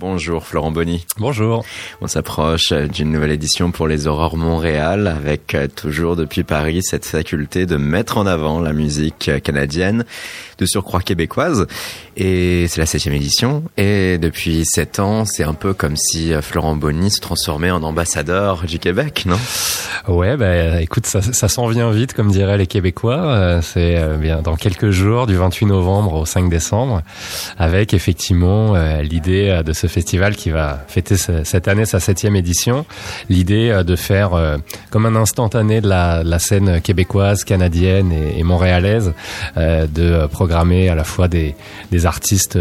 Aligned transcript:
Bonjour 0.00 0.46
Florent 0.46 0.70
Bonny. 0.70 1.04
Bonjour. 1.18 1.64
On 2.00 2.06
s'approche 2.06 2.72
d'une 2.72 3.10
nouvelle 3.10 3.32
édition 3.32 3.72
pour 3.72 3.88
les 3.88 4.06
Aurores 4.06 4.36
Montréal 4.36 5.08
avec 5.08 5.56
euh, 5.56 5.66
toujours 5.66 6.14
depuis 6.14 6.44
Paris 6.44 6.84
cette 6.84 7.04
faculté 7.04 7.66
de 7.66 7.76
mettre 7.76 8.16
en 8.16 8.24
avant 8.24 8.60
la 8.60 8.72
musique 8.72 9.28
canadienne, 9.42 10.04
de 10.58 10.66
surcroît 10.66 11.00
québécoise. 11.00 11.66
Et 12.16 12.66
c'est 12.68 12.80
la 12.80 12.86
septième 12.86 13.14
édition. 13.14 13.64
Et 13.76 14.18
depuis 14.18 14.64
sept 14.64 15.00
ans, 15.00 15.24
c'est 15.24 15.42
un 15.42 15.54
peu 15.54 15.74
comme 15.74 15.96
si 15.96 16.32
euh, 16.32 16.42
Florent 16.42 16.76
Bonny 16.76 17.10
se 17.10 17.20
transformait 17.20 17.72
en 17.72 17.82
ambassadeur 17.82 18.66
du 18.66 18.78
Québec, 18.78 19.24
non? 19.26 19.38
Ouais, 20.06 20.36
bah 20.36 20.80
écoute, 20.80 21.06
ça, 21.06 21.22
ça 21.22 21.48
s'en 21.48 21.66
vient 21.66 21.90
vite, 21.90 22.12
comme 22.12 22.30
diraient 22.30 22.56
les 22.56 22.68
Québécois. 22.68 23.24
Euh, 23.24 23.62
c'est 23.62 24.00
bien 24.18 24.42
dans 24.42 24.54
quelques 24.54 24.90
jours, 24.90 25.26
du 25.26 25.34
28 25.34 25.66
novembre 25.66 26.14
au 26.14 26.24
5 26.24 26.48
décembre, 26.48 27.02
avec 27.58 27.94
effectivement 27.94 28.74
l'idée 29.02 29.60
de 29.64 29.72
se 29.72 29.87
festival 29.88 30.36
qui 30.36 30.50
va 30.50 30.84
fêter 30.88 31.16
cette 31.16 31.68
année 31.68 31.84
sa 31.84 32.00
septième 32.00 32.36
édition. 32.36 32.84
L'idée 33.28 33.70
euh, 33.70 33.82
de 33.82 33.96
faire 33.96 34.34
euh, 34.34 34.56
comme 34.90 35.06
un 35.06 35.16
instantané 35.16 35.80
de 35.80 35.88
la, 35.88 36.38
scène 36.38 36.80
québécoise, 36.80 37.44
canadienne 37.44 38.12
et, 38.12 38.42
montréalaise, 38.42 39.12
euh, 39.56 39.86
de 39.86 40.26
programmer 40.26 40.88
à 40.88 40.94
la 40.94 41.04
fois 41.04 41.28
des, 41.28 41.54
artistes 42.04 42.58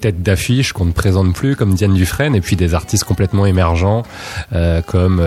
têtes 0.00 0.22
d'affiche 0.22 0.72
qu'on 0.72 0.86
ne 0.86 0.92
présente 0.92 1.34
plus 1.34 1.54
comme 1.54 1.74
Diane 1.74 1.92
Dufresne 1.92 2.34
et 2.34 2.40
puis 2.40 2.56
des 2.56 2.74
artistes 2.74 3.04
complètement 3.04 3.44
émergents 3.44 4.04
comme 4.86 5.22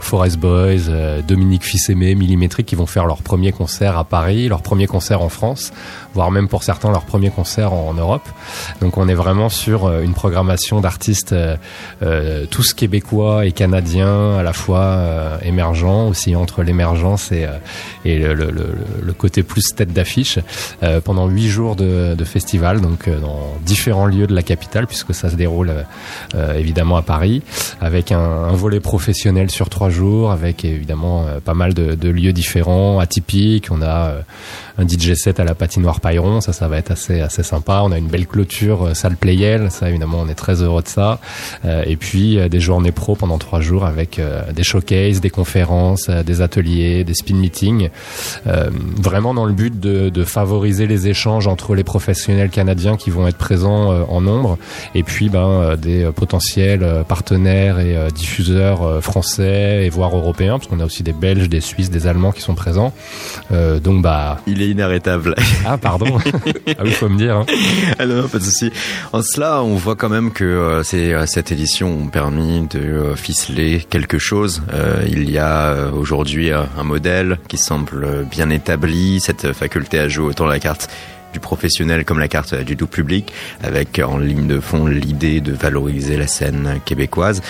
Forest 0.00 0.38
Boys, 0.38 1.22
Dominique 1.28 1.64
Fils-Aimé, 1.64 2.14
Millimétrique 2.14 2.66
qui 2.66 2.74
vont 2.74 2.86
faire 2.86 3.04
leur 3.04 3.20
premier 3.22 3.52
concert 3.52 3.98
à 3.98 4.04
Paris, 4.04 4.48
leur 4.48 4.62
premier 4.62 4.86
concert 4.86 5.20
en 5.20 5.28
France, 5.28 5.72
voire 6.14 6.30
même 6.30 6.48
pour 6.48 6.62
certains 6.62 6.90
leur 6.90 7.04
premier 7.04 7.30
concert 7.30 7.72
en, 7.72 7.94
Europe. 7.94 8.26
Donc 8.80 8.96
on 8.96 9.08
est 9.08 9.14
vraiment 9.14 9.48
sur 9.48 9.86
euh, 9.86 10.02
une 10.02 10.14
programmation 10.14 10.80
d'artistes 10.80 11.34
euh, 11.34 12.46
tous 12.50 12.72
québécois 12.72 13.44
et 13.46 13.52
canadiens 13.52 14.36
à 14.36 14.42
la 14.42 14.52
fois 14.52 15.38
émergents 15.42 16.08
aussi 16.08 16.34
entre 16.36 16.62
l'émergence 16.62 17.32
et, 17.32 17.46
et 18.04 18.18
le, 18.18 18.34
le, 18.34 18.50
le, 18.50 18.74
le, 19.02 19.12
côté 19.12 19.42
plus 19.42 19.74
tête 19.74 19.92
d'affiche 19.92 20.38
pendant 21.04 21.28
huit 21.28 21.48
jours 21.48 21.76
de, 21.76 22.14
de 22.14 22.24
festival 22.24 22.80
donc 22.80 23.08
dans 23.08 23.52
différents 23.64 24.06
lieu 24.06 24.26
de 24.26 24.34
la 24.34 24.42
capitale 24.42 24.86
puisque 24.86 25.14
ça 25.14 25.30
se 25.30 25.36
déroule 25.36 25.70
euh, 25.70 25.82
euh, 26.34 26.54
évidemment 26.54 26.96
à 26.96 27.02
Paris 27.02 27.42
avec 27.80 28.12
un, 28.12 28.52
volet 28.52 28.80
professionnel 28.80 29.50
sur 29.50 29.68
trois 29.68 29.90
jours 29.90 30.30
avec 30.30 30.64
évidemment 30.64 31.26
euh, 31.26 31.40
pas 31.40 31.54
mal 31.54 31.74
de, 31.74 32.08
lieux 32.08 32.32
différents 32.32 32.98
atypiques 32.98 33.68
on 33.70 33.80
a 33.82 34.14
un 34.78 34.86
DJ 34.86 35.14
set 35.14 35.40
à 35.40 35.44
la 35.44 35.54
patinoire 35.54 36.00
Payron 36.02 36.40
ça 36.40 36.52
ça 36.52 36.68
va 36.68 36.78
être 36.78 36.90
assez 36.90 37.20
assez 37.20 37.42
sympa 37.42 37.80
on 37.84 37.92
a 37.92 37.98
une 37.98 38.08
belle 38.08 38.26
clôture 38.26 38.94
salle 38.94 39.16
Playel 39.16 39.70
ça 39.70 39.88
évidemment 39.88 40.18
on 40.20 40.28
est 40.28 40.34
très 40.34 40.62
heureux 40.62 40.82
de 40.82 40.88
ça 40.88 41.20
et 41.64 41.96
puis 41.96 42.38
des 42.48 42.60
journées 42.60 42.92
pro 42.92 43.14
pendant 43.14 43.38
trois 43.38 43.60
jours 43.60 43.84
avec 43.84 44.20
des 44.54 44.64
showcases 44.64 45.20
des 45.20 45.30
conférences 45.30 46.08
des 46.08 46.40
ateliers 46.40 47.04
des 47.04 47.14
spin 47.14 47.36
meetings 47.36 47.90
vraiment 48.44 49.34
dans 49.34 49.44
le 49.44 49.52
but 49.52 49.78
de, 49.78 50.08
de 50.08 50.24
favoriser 50.24 50.86
les 50.86 51.08
échanges 51.08 51.46
entre 51.46 51.74
les 51.74 51.84
professionnels 51.84 52.50
canadiens 52.50 52.96
qui 52.96 53.10
vont 53.10 53.26
être 53.26 53.38
présents 53.38 53.92
euh, 53.92 54.04
en 54.08 54.20
nombre, 54.20 54.58
et 54.94 55.02
puis 55.02 55.28
ben, 55.28 55.46
euh, 55.46 55.76
des 55.76 56.04
euh, 56.04 56.12
potentiels 56.12 57.04
partenaires 57.08 57.78
et 57.78 57.96
diffuseurs 58.14 59.02
français 59.02 59.84
et 59.84 59.90
voire 59.90 60.16
européens, 60.16 60.58
parce 60.58 60.68
qu'on 60.68 60.80
a 60.80 60.84
aussi 60.84 61.02
des 61.02 61.12
Belges, 61.12 61.48
des 61.48 61.60
Suisses, 61.60 61.90
des 61.90 62.06
Allemands 62.06 62.32
qui 62.32 62.40
sont 62.40 62.54
présents. 62.54 62.92
donc 63.50 64.02
bah. 64.02 64.38
Il 64.46 64.62
est 64.62 64.68
inarrêtable. 64.68 65.34
Ah 65.64 65.78
pardon. 65.98 66.18
ah 66.78 66.82
oui, 66.84 66.90
faut 66.92 67.08
me 67.08 67.18
dire. 67.18 67.36
Hein. 67.36 67.46
Ah 67.98 68.06
non, 68.06 68.28
pas 68.28 68.38
de 68.38 68.44
souci. 68.44 68.70
En 69.12 69.22
cela, 69.22 69.62
on 69.62 69.76
voit 69.76 69.96
quand 69.96 70.08
même 70.08 70.32
que 70.32 70.80
ces 70.84 71.14
cette 71.26 71.52
édition 71.52 71.88
ont 71.88 72.08
permis 72.08 72.66
de 72.68 73.14
ficeler 73.16 73.84
quelque 73.88 74.18
chose. 74.18 74.62
il 75.06 75.30
y 75.30 75.38
a 75.38 75.90
aujourd'hui 75.92 76.50
un 76.50 76.82
modèle 76.82 77.38
qui 77.48 77.58
semble 77.58 78.24
bien 78.30 78.50
établi. 78.50 79.20
Cette 79.20 79.52
faculté 79.52 79.98
à 79.98 80.08
jouer 80.08 80.26
autant 80.26 80.46
la 80.46 80.58
carte 80.58 80.88
du 81.32 81.40
professionnel 81.40 82.04
comme 82.04 82.18
la 82.18 82.28
carte 82.28 82.54
du 82.54 82.76
tout 82.76 82.86
public, 82.86 83.32
avec 83.62 84.00
en 84.04 84.18
ligne 84.18 84.46
de 84.46 84.60
fond 84.60 84.86
l'idée 84.86 85.40
de 85.40 85.52
valoriser 85.52 86.16
la 86.16 86.26
scène 86.26 86.80
québécoise. 86.84 87.42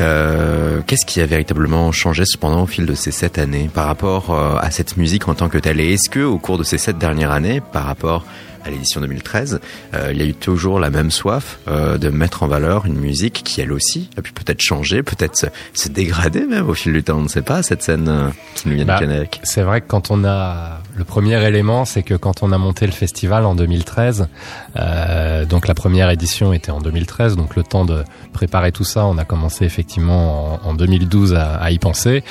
Euh, 0.00 0.80
Qu'est-ce 0.86 1.06
qui 1.06 1.20
a 1.20 1.26
véritablement 1.26 1.92
changé 1.92 2.24
cependant 2.24 2.62
au 2.62 2.66
fil 2.66 2.86
de 2.86 2.94
ces 2.94 3.10
sept 3.10 3.38
années 3.38 3.70
par 3.72 3.86
rapport 3.86 4.30
euh, 4.30 4.56
à 4.60 4.70
cette 4.70 4.96
musique 4.96 5.28
en 5.28 5.34
tant 5.34 5.48
que 5.48 5.58
telle? 5.58 5.80
Et 5.80 5.94
est-ce 5.94 6.10
que 6.10 6.20
au 6.20 6.38
cours 6.38 6.58
de 6.58 6.64
ces 6.64 6.78
sept 6.78 6.98
dernières 6.98 7.30
années, 7.30 7.60
par 7.60 7.84
rapport 7.84 8.24
à 8.64 8.70
l'édition 8.70 9.00
2013, 9.00 9.60
euh, 9.94 10.10
il 10.12 10.18
y 10.18 10.22
a 10.22 10.24
eu 10.24 10.34
toujours 10.34 10.80
la 10.80 10.90
même 10.90 11.10
soif 11.10 11.58
euh, 11.68 11.98
de 11.98 12.08
mettre 12.08 12.42
en 12.42 12.48
valeur 12.48 12.86
une 12.86 12.98
musique 12.98 13.42
qui 13.44 13.60
elle 13.60 13.72
aussi 13.72 14.10
a 14.16 14.22
pu 14.22 14.32
peut-être 14.32 14.60
changer, 14.60 15.02
peut-être 15.02 15.46
se, 15.72 15.88
dégrader 15.88 16.46
même 16.46 16.68
au 16.68 16.74
fil 16.74 16.92
du 16.92 17.02
temps. 17.02 17.18
On 17.18 17.22
ne 17.22 17.28
sait 17.28 17.42
pas 17.42 17.62
cette 17.62 17.82
scène 17.82 18.08
euh, 18.08 18.28
qui 18.54 18.68
nous 18.68 18.74
vient 18.74 18.84
bah, 18.84 18.98
du 18.98 19.06
Québec. 19.06 19.40
C'est 19.42 19.62
vrai 19.62 19.80
que 19.80 19.86
quand 19.86 20.10
on 20.10 20.24
a 20.24 20.80
le 20.96 21.04
premier 21.04 21.42
élément, 21.46 21.84
c'est 21.84 22.02
que 22.02 22.14
quand 22.14 22.42
on 22.42 22.52
a 22.52 22.58
monté 22.58 22.84
le 22.84 22.92
festival 22.92 23.46
en 23.46 23.54
2013, 23.54 24.28
euh, 24.76 25.44
donc 25.44 25.66
la 25.66 25.74
première 25.74 26.10
édition 26.10 26.52
était 26.52 26.70
en 26.70 26.80
2013, 26.80 27.36
donc 27.36 27.56
le 27.56 27.62
temps 27.62 27.84
de 27.84 28.04
préparer 28.32 28.70
tout 28.72 28.84
ça, 28.84 29.06
on 29.06 29.16
a 29.16 29.24
commencé 29.24 29.64
effectivement 29.64 30.60
en, 30.62 30.70
en 30.70 30.74
2012 30.74 31.34
à, 31.34 31.54
à, 31.54 31.70
y 31.70 31.78
penser. 31.78 32.22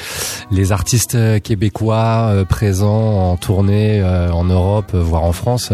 Les 0.51 0.71
artistes 0.71 1.41
québécois 1.41 2.29
euh, 2.29 2.45
présents 2.45 3.31
en 3.31 3.37
tournée 3.37 4.01
euh, 4.01 4.31
en 4.31 4.43
Europe, 4.43 4.93
voire 4.93 5.23
en 5.23 5.33
France 5.33 5.73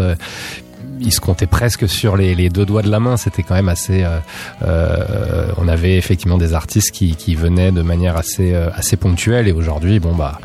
il 1.00 1.12
se 1.12 1.20
comptait 1.20 1.48
presque 1.48 1.88
sur 1.88 2.18
les, 2.18 2.50
deux 2.50 2.66
doigts 2.66 2.82
de 2.82 2.90
la 2.90 3.00
main. 3.00 3.18
C'était 3.18 3.44
quand 3.44 3.56
même 3.56 3.70
assez. 3.70 4.04
Euh, 4.04 4.20
euh, 4.64 5.48
on 5.58 5.68
avait 5.68 5.98
effectivement 5.98 6.38
des 6.38 6.54
artistes 6.54 6.92
qui, 6.92 7.16
qui 7.16 7.36
venaient 7.36 7.72
de 7.72 7.82
manière 7.82 8.18
assez 8.18 8.54
euh, 8.54 8.70
assez 8.74 8.98
ponctuelle 8.98 9.48
et 9.48 9.52
aujourd'hui, 9.52 10.00
bon 10.00 10.16
bah 10.16 10.40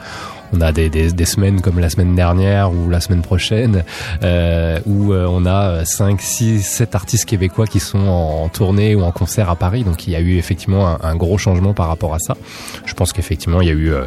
on 0.52 0.60
a 0.60 0.72
des, 0.72 0.88
des, 0.88 1.12
des, 1.12 1.24
semaines 1.24 1.60
comme 1.60 1.78
la 1.78 1.90
semaine 1.90 2.14
dernière 2.14 2.72
ou 2.72 2.88
la 2.88 3.00
semaine 3.00 3.22
prochaine 3.22 3.84
euh, 4.22 4.80
où 4.86 5.12
euh, 5.12 5.26
on 5.28 5.46
a 5.46 5.84
5, 5.84 6.20
6, 6.20 6.62
7 6.62 6.94
artistes 6.94 7.24
québécois 7.24 7.66
qui 7.66 7.80
sont 7.80 7.98
en, 7.98 8.48
tournée 8.48 8.94
ou 8.94 9.02
en 9.02 9.12
concert 9.12 9.50
à 9.50 9.56
Paris. 9.56 9.84
Donc 9.84 10.06
il 10.06 10.12
y 10.12 10.16
a 10.16 10.20
eu 10.20 10.36
effectivement 10.36 10.88
un, 10.88 10.98
un 11.02 11.16
gros 11.16 11.38
changement 11.38 11.72
par 11.72 11.88
rapport 11.88 12.14
à 12.14 12.18
ça. 12.18 12.36
Je 12.84 12.94
pense 12.94 13.12
qu'effectivement 13.12 13.60
il 13.60 13.68
y 13.68 13.70
a 13.70 13.74
eu 13.74 13.92
euh 13.92 14.06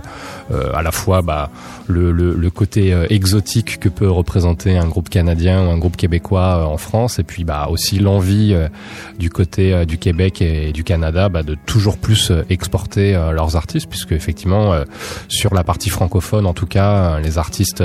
à 0.52 0.82
la 0.82 0.92
fois 0.92 1.22
bah, 1.22 1.50
le, 1.88 2.50
côté 2.50 2.94
euh, 2.94 3.06
exotique 3.10 3.80
que 3.80 3.90
peut 3.90 4.10
représenter 4.10 4.78
un 4.78 4.88
groupe 4.88 5.10
canadien 5.10 5.66
ou 5.66 5.72
un 5.72 5.78
groupe 5.78 5.98
québécois 5.98 6.68
en 6.68 6.78
France 6.78 7.20
et 7.20 7.24
puis 7.24 7.44
bah, 7.44 7.68
aussi 7.70 8.00
l'envie 8.00 8.56
du 9.18 9.30
côté 9.30 9.86
du 9.86 9.98
Québec 9.98 10.42
et 10.42 10.72
du 10.72 10.84
Canada 10.84 11.30
bah, 11.30 11.44
de 11.44 11.56
toujours 11.66 11.98
plus 11.98 12.32
exporter 12.50 13.14
leurs 13.14 13.56
artistes 13.56 13.90
puisque 13.90 14.12
effectivement 14.12 14.74
sur 15.28 15.54
la 15.54 15.64
partie 15.64 15.90
francophone 15.90 16.46
en 16.46 16.54
tout 16.54 16.68
cas, 16.68 17.20
les 17.20 17.38
artistes 17.38 17.84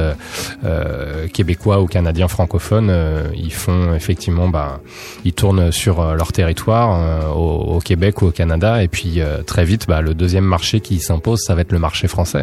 euh, 0.65 1.29
québécois 1.29 1.81
ou 1.81 1.87
canadiens 1.87 2.29
francophones, 2.29 2.91
euh, 2.91 3.29
ils 3.37 3.53
font 3.53 3.95
effectivement, 3.95 4.49
bah, 4.49 4.81
ils 5.25 5.33
tournent 5.33 5.73
sur 5.73 6.01
euh, 6.01 6.15
leur 6.15 6.33
territoire 6.33 7.01
euh, 7.01 7.29
au, 7.29 7.81
Québec 7.81 8.23
ou 8.23 8.27
au 8.27 8.31
Canada, 8.31 8.83
et 8.83 8.89
puis 8.89 9.21
euh, 9.21 9.43
très 9.43 9.65
vite, 9.65 9.87
bah, 9.87 10.01
le 10.01 10.15
deuxième 10.15 10.45
marché 10.45 10.81
qui 10.81 10.99
s'impose, 11.01 11.41
ça 11.43 11.55
va 11.55 11.63
être 11.63 11.73
le 11.73 11.79
marché 11.79 12.09
français. 12.09 12.43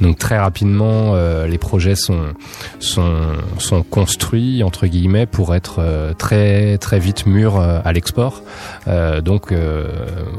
Donc 0.00 0.18
très 0.18 0.38
rapidement, 0.38 1.14
les 1.46 1.58
projets 1.58 1.94
sont 1.94 2.32
sont 2.78 3.12
sont 3.58 3.82
construits 3.82 4.62
entre 4.62 4.86
guillemets 4.86 5.26
pour 5.26 5.54
être 5.54 6.14
très 6.18 6.78
très 6.78 6.98
vite 6.98 7.26
mûrs 7.26 7.58
à 7.60 7.92
l'export. 7.92 8.42
donc 9.22 9.52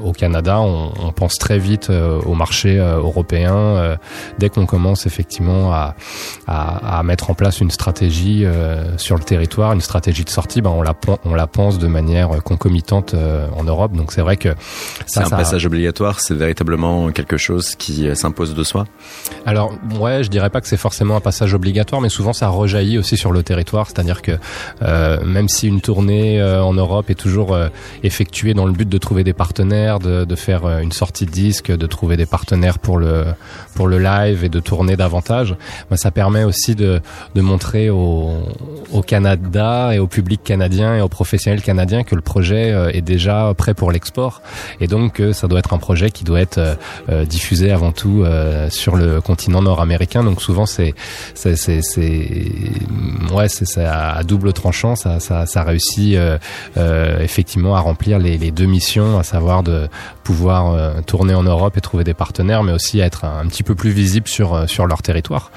au 0.04 0.12
Canada, 0.14 0.60
on, 0.60 0.92
on, 1.02 1.12
pense 1.12 1.36
très 1.36 1.60
vite 1.60 1.90
au 1.90 2.34
marché 2.34 2.78
européen 2.78 3.98
dès 4.40 4.50
qu'on 4.50 4.64
on 4.64 4.66
commence 4.66 5.06
effectivement 5.06 5.74
à, 5.74 5.96
à, 6.48 7.00
à, 7.00 7.04
mettre 7.04 7.30
en 7.30 7.34
place 7.34 7.60
une 7.60 7.70
stratégie 7.70 8.46
euh, 8.46 8.98
sur 8.98 9.18
le 9.18 9.24
territoire, 9.24 9.74
une 9.74 9.82
stratégie 9.82 10.24
de 10.24 10.30
sortie, 10.30 10.62
ben 10.62 10.70
on 10.70 10.82
la 10.82 10.96
on 11.26 11.36
la 11.36 11.48
pense 11.48 11.80
de 11.80 11.88
manière 11.88 12.42
concomitante 12.44 13.14
euh, 13.14 13.46
en 13.58 13.66
Europe. 13.66 13.92
Donc 13.92 14.14
c'est 14.14 14.22
vrai 14.22 14.38
que 14.38 14.56
c'est 15.06 15.20
un 15.20 15.26
ça, 15.26 15.36
passage 15.36 15.66
obligatoire. 15.66 16.22
C'est 16.22 16.34
véritablement 16.34 17.12
quelque 17.12 17.36
chose 17.36 17.76
qui 17.76 18.08
euh, 18.08 18.16
s'impose 18.16 18.56
de 18.56 18.63
Alors 19.46 19.74
ouais, 20.00 20.24
je 20.24 20.30
dirais 20.30 20.50
pas 20.50 20.62
que 20.62 20.68
c'est 20.68 20.78
forcément 20.78 21.16
un 21.16 21.22
passage 21.22 21.54
obligatoire, 21.54 22.02
mais 22.02 22.10
souvent 22.10 22.34
ça 22.34 22.48
rejaillit 22.48 22.98
aussi 22.98 23.18
sur 23.18 23.32
le 23.32 23.44
territoire. 23.44 23.88
C'est-à-dire 23.88 24.22
que 24.22 24.32
euh, 24.82 25.24
même 25.26 25.50
si 25.50 25.68
une 25.68 25.82
tournée 25.82 26.42
euh, 26.42 26.64
en 26.64 26.74
Europe 26.74 27.10
est 27.10 27.16
toujours 27.16 27.54
euh, 27.54 27.68
effectuée 28.04 28.54
dans 28.54 28.66
le 28.66 28.72
but 28.72 28.88
de 28.88 28.98
trouver 28.98 29.24
des 29.24 29.34
partenaires, 29.34 30.00
de, 30.00 30.26
de 30.26 30.36
faire 30.36 30.66
une 30.80 30.92
sortie 30.92 31.26
de 31.26 31.32
disque, 31.32 31.72
de 31.72 31.88
trouver 31.88 32.18
des 32.18 32.26
partenaires 32.26 32.80
pour 32.80 32.98
le 32.98 33.26
pour 33.76 33.88
le 33.88 34.00
live 34.00 34.44
et 34.44 34.50
de 34.50 34.60
tourner 34.60 34.96
davantage, 34.96 35.56
bah, 35.90 35.98
ça 35.98 36.12
permet 36.12 36.44
aussi 36.44 36.76
de, 36.76 37.02
de 37.34 37.42
montrer 37.42 37.90
au, 37.90 38.32
au 38.92 39.02
Canada 39.02 39.94
et 39.94 40.00
au 40.00 40.08
public 40.08 40.44
canadien 40.44 40.96
et 40.96 41.02
aux 41.02 41.10
professionnels 41.10 41.62
canadiens 41.62 42.04
que 42.04 42.16
le 42.16 42.22
projet 42.22 42.70
est 42.94 43.02
déjà 43.02 43.54
prêt 43.58 43.74
pour 43.74 43.92
l'export 43.92 44.42
et 44.80 44.88
donc 44.88 45.22
ça 45.34 45.48
doit 45.48 45.60
être 45.60 45.74
un 45.74 45.78
projet 45.80 46.12
qui 46.12 46.24
doit 46.24 46.42
être 46.42 46.78
diffusé 47.28 47.72
avant 47.72 47.92
tout 47.92 48.24
sur 48.70 48.96
le 48.96 49.22
continent 49.22 49.62
nord-américain. 49.62 50.24
Donc 50.24 50.42
souvent 50.42 50.66
c'est 50.66 50.94
ouais 53.34 53.48
c'est 53.50 53.86
à 53.86 54.24
double 54.24 54.54
tranchant. 54.54 54.96
Ça 54.96 55.20
ça, 55.20 55.46
ça 55.46 55.64
réussit 55.64 56.18
effectivement 56.76 57.76
à 57.76 57.80
remplir 57.80 58.20
les, 58.20 58.52
deux 58.52 58.66
missions, 58.66 59.20
à 59.20 59.24
savoir 59.24 59.64
de 59.64 59.88
pouvoir 60.24 60.74
euh, 60.74 61.02
tourner 61.06 61.34
en 61.34 61.44
Europe 61.44 61.78
et 61.78 61.82
trouver 61.82 62.04
des 62.04 62.14
partenaires, 62.14 62.64
mais 62.64 62.72
aussi 62.72 63.00
être 63.00 63.26
un, 63.26 63.46
petit 63.48 63.64
peu 63.64 63.76
plus 63.76 63.92
visible 63.92 64.28
sur, 64.28 64.54
euh, 64.54 64.68
sur 64.68 64.88
leur 64.88 65.02
territoire. 65.02 65.52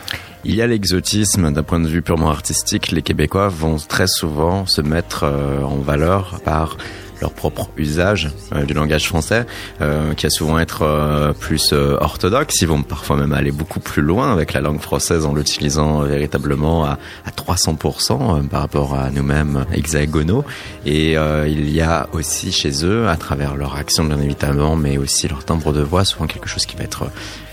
Il 0.44 0.54
y 0.54 0.62
a 0.62 0.66
l'exotisme 0.66 1.52
d'un 1.52 1.62
point 1.62 1.80
de 1.80 1.88
vue 1.88 2.02
purement 2.02 2.30
artistique. 2.30 2.92
Les 2.92 3.02
Québécois 3.02 3.48
vont 3.48 3.76
très 3.76 4.06
souvent 4.06 4.66
se 4.66 4.80
mettre 4.80 5.24
euh, 5.24 5.62
en 5.62 5.76
valeur 5.76 6.40
par 6.44 6.76
leur 7.20 7.32
propre 7.32 7.68
usage 7.76 8.30
euh, 8.52 8.64
du 8.64 8.74
langage 8.74 9.08
français, 9.08 9.46
euh, 9.80 10.14
qui 10.14 10.26
a 10.26 10.30
souvent 10.30 10.58
être 10.58 10.82
euh, 10.82 11.32
plus 11.32 11.72
orthodoxe. 11.72 12.60
Ils 12.62 12.68
vont 12.68 12.82
parfois 12.82 13.16
même 13.16 13.32
aller 13.32 13.52
beaucoup 13.52 13.80
plus 13.80 14.02
loin 14.02 14.32
avec 14.32 14.52
la 14.52 14.60
langue 14.60 14.80
française 14.80 15.24
en 15.24 15.34
l'utilisant 15.34 16.00
véritablement 16.02 16.84
à, 16.84 16.98
à 17.24 17.30
300% 17.30 18.48
par 18.48 18.60
rapport 18.60 18.94
à 18.94 19.10
nous-mêmes 19.10 19.64
hexagonaux. 19.72 20.44
Et 20.84 21.12
il 21.12 21.70
y 21.70 21.80
a 21.80 22.08
aussi 22.12 22.52
chez 22.52 22.84
eux, 22.84 23.08
à 23.08 23.16
travers 23.16 23.56
leur 23.56 23.76
action 23.76 24.04
bien 24.04 24.20
évidemment, 24.20 24.76
mais 24.76 24.98
aussi 24.98 25.28
leur 25.28 25.44
timbre 25.44 25.72
de 25.72 25.82
voix, 25.82 26.04
souvent 26.04 26.26
quelque 26.26 26.48
chose 26.48 26.66
qui 26.66 26.76
va 26.76 26.84
être 26.84 27.06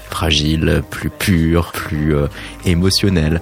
fragile, 0.09 0.83
plus 0.89 1.09
pur, 1.09 1.71
plus 1.71 2.15
émotionnel 2.65 3.41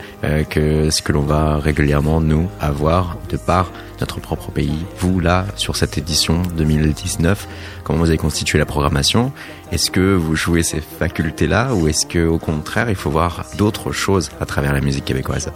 que 0.50 0.90
ce 0.90 1.02
que 1.02 1.12
l'on 1.12 1.24
va 1.24 1.58
régulièrement 1.58 2.22
nous 2.22 2.50
avoir 2.60 3.18
de 3.30 3.38
par 3.38 3.72
notre 4.02 4.20
propre 4.20 4.52
pays. 4.52 4.86
Vous, 5.00 5.20
là, 5.20 5.46
sur 5.56 5.76
cette 5.76 5.98
édition 5.98 6.42
2019, 6.58 7.48
comment 7.84 8.00
vous 8.00 8.10
avez 8.10 8.18
constitué 8.18 8.58
la 8.60 8.66
programmation? 8.66 9.32
Est-ce 9.72 9.90
que 9.90 10.14
vous 10.14 10.36
jouez 10.36 10.64
ces 10.64 10.82
facultés-là 10.82 11.74
ou 11.74 11.88
est-ce 11.88 12.06
que, 12.06 12.26
au 12.28 12.38
contraire, 12.38 12.90
il 12.90 12.96
faut 12.96 13.10
voir 13.10 13.46
d'autres 13.58 13.92
choses 13.92 14.32
à 14.42 14.46
travers 14.46 14.74
la 14.74 14.82
musique 14.82 15.06
québécoise? 15.06 15.52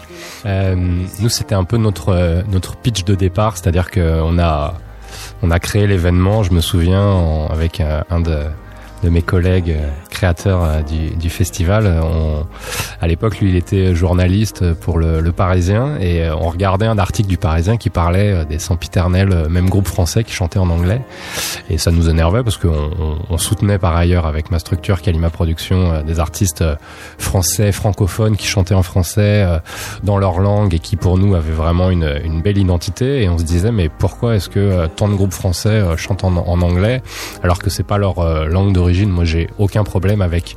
Euh, 0.46 0.76
Nous, 1.20 1.30
c'était 1.30 1.56
un 1.56 1.66
peu 1.66 1.78
notre 1.78 2.10
euh, 2.10 2.42
notre 2.48 2.78
pitch 2.78 3.04
de 3.04 3.16
départ, 3.16 3.58
c'est-à-dire 3.58 3.92
qu'on 3.92 4.40
a 4.40 4.76
on 5.42 5.52
a 5.52 5.60
créé 5.60 5.88
l'événement. 5.88 6.44
Je 6.44 6.54
me 6.54 6.62
souviens 6.62 7.48
avec 7.50 7.80
euh, 7.80 8.02
un 8.10 8.20
de 8.20 8.40
de 9.06 9.10
mes 9.12 9.22
collègues 9.22 9.72
euh, 9.78 9.88
créateurs 10.10 10.64
euh, 10.64 10.82
du, 10.82 11.30
festival. 11.30 11.86
On, 12.04 12.46
à 13.00 13.08
l'époque, 13.08 13.40
lui, 13.40 13.50
il 13.50 13.56
était 13.56 13.94
journaliste 13.94 14.74
pour 14.74 14.98
le, 14.98 15.22
Parisien 15.32 15.98
et 16.00 16.24
euh, 16.24 16.36
on 16.36 16.50
regardait 16.50 16.86
un 16.86 16.98
article 16.98 17.28
du 17.28 17.38
Parisien 17.38 17.78
qui 17.78 17.90
parlait 17.90 18.46
des 18.46 18.58
sempiternels, 18.58 19.48
même 19.50 19.70
groupe 19.70 19.88
français 19.88 20.24
qui 20.24 20.32
chantait 20.32 20.60
en 20.60 20.70
anglais. 20.70 21.02
Et 21.70 21.78
ça 21.78 21.92
nous 21.92 22.10
énervait 22.10 22.42
parce 22.42 22.58
qu'on 22.58 23.20
on, 23.30 23.38
soutenait 23.38 23.78
par 23.78 23.96
ailleurs 23.96 24.26
avec 24.26 24.50
ma 24.50 24.60
structure 24.60 25.02
Kalima 25.02 25.30
Production 25.30 26.02
des 26.04 26.20
artistes 26.20 26.64
français, 27.18 27.72
francophones 27.74 28.38
qui 28.38 28.48
chantaient 28.48 28.74
en 28.74 28.84
français 28.84 29.46
dans 30.04 30.18
leur 30.18 30.40
langue 30.40 30.74
et 30.74 30.80
qui 30.80 30.96
pour 30.96 31.18
nous 31.18 31.36
avaient 31.36 31.52
vraiment 31.52 31.90
une, 31.90 32.42
belle 32.42 32.58
identité. 32.58 33.24
Et 33.24 33.30
on 33.30 33.38
se 33.38 33.44
disait 33.44 33.72
mais 33.72 33.90
pourquoi 33.90 34.36
est-ce 34.36 34.48
que 34.48 34.88
tant 34.96 35.10
de 35.10 35.16
groupes 35.16 35.34
français 35.34 35.84
chantent 35.98 36.24
en, 36.24 36.38
en 36.38 36.62
anglais 36.62 37.02
alors 37.44 37.60
que 37.60 37.70
c'est 37.70 37.84
pas 37.84 37.98
leur 37.98 38.48
langue 38.48 38.72
d'origine 38.72 38.95
moi, 39.04 39.26
j'ai 39.26 39.50
aucun 39.58 39.84
problème 39.84 40.22
avec 40.22 40.56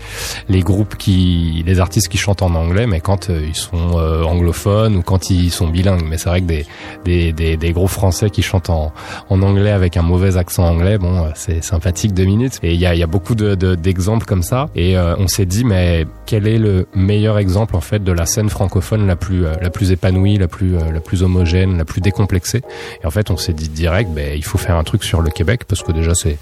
les 0.49 0.61
groupes 0.61 0.96
qui, 0.96 1.62
les 1.67 1.81
artistes 1.81 2.08
qui 2.08 2.19
chantent 2.19 2.43
en 2.43 2.55
anglais, 2.55 2.87
mais 2.87 3.00
quand 3.00 3.31
euh, 3.31 3.40
ils 3.46 3.55
sont 3.55 3.99
euh, 3.99 4.23
anglophones 4.23 4.96
ou 4.96 5.02
quand 5.02 5.31
ils 5.31 5.50
sont 5.50 5.69
bilingues. 5.69 6.05
Mais 6.06 6.19
c'est 6.19 6.29
vrai 6.29 6.40
que 6.40 6.46
des, 6.46 7.32
des, 7.32 7.56
des, 7.56 7.73
groupes 7.73 7.90
français 7.90 8.31
qui 8.31 8.43
chantent 8.43 8.70
en, 8.70 8.93
en 9.29 9.43
anglais 9.43 9.70
avec 9.70 9.96
un 9.96 10.02
mauvais 10.02 10.37
accent 10.37 10.64
anglais, 10.64 10.99
bon, 10.99 11.25
euh, 11.25 11.31
c'est 11.35 11.62
sympathique 11.62 12.14
deux 12.14 12.25
minutes. 12.25 12.58
Et 12.62 12.75
il 12.75 12.81
y 12.81 12.87
a, 12.87 12.94
y 12.94 13.02
a 13.02 13.06
beaucoup 13.06 13.35
de, 13.35 13.55
d'exemples 13.75 14.26
comme 14.26 14.43
ça. 14.43 14.69
Et 14.75 14.96
on 14.99 15.29
s'est 15.29 15.46
dit, 15.46 15.64
mais 15.64 16.06
quel 16.26 16.46
est 16.46 16.58
le 16.58 16.87
meilleur 16.94 17.38
exemple 17.38 17.76
en 17.76 17.81
fait 17.81 18.02
de 18.02 18.12
la 18.12 18.26
scène 18.26 18.49
francophone 18.49 19.06
la 19.06 19.17
plus 19.17 19.43
la 19.43 19.70
plus 19.70 19.93
épanouie, 19.93 20.38
la 20.38 20.49
plus 20.49 20.73
la 20.73 21.00
plus 21.00 21.23
homogène, 21.23 21.79
la 21.79 21.85
plus 21.85 22.00
décomplexée? 22.00 22.62
Et 23.02 23.06
en 23.06 23.11
fait, 23.11 23.31
on 23.31 23.37
s'est 23.37 23.52
dit 23.52 23.69
direct, 23.69 24.11
ben 24.11 24.37
il 24.37 24.44
faut 24.44 24.58
faire 24.58 24.76
un 24.76 24.85
truc 24.85 25.05
sur 25.05 25.20
le 25.20 25.31
Québec 25.31 25.62
parce 25.67 25.82
que 25.82 25.93
déjà 25.93 26.14
c'est 26.14 26.38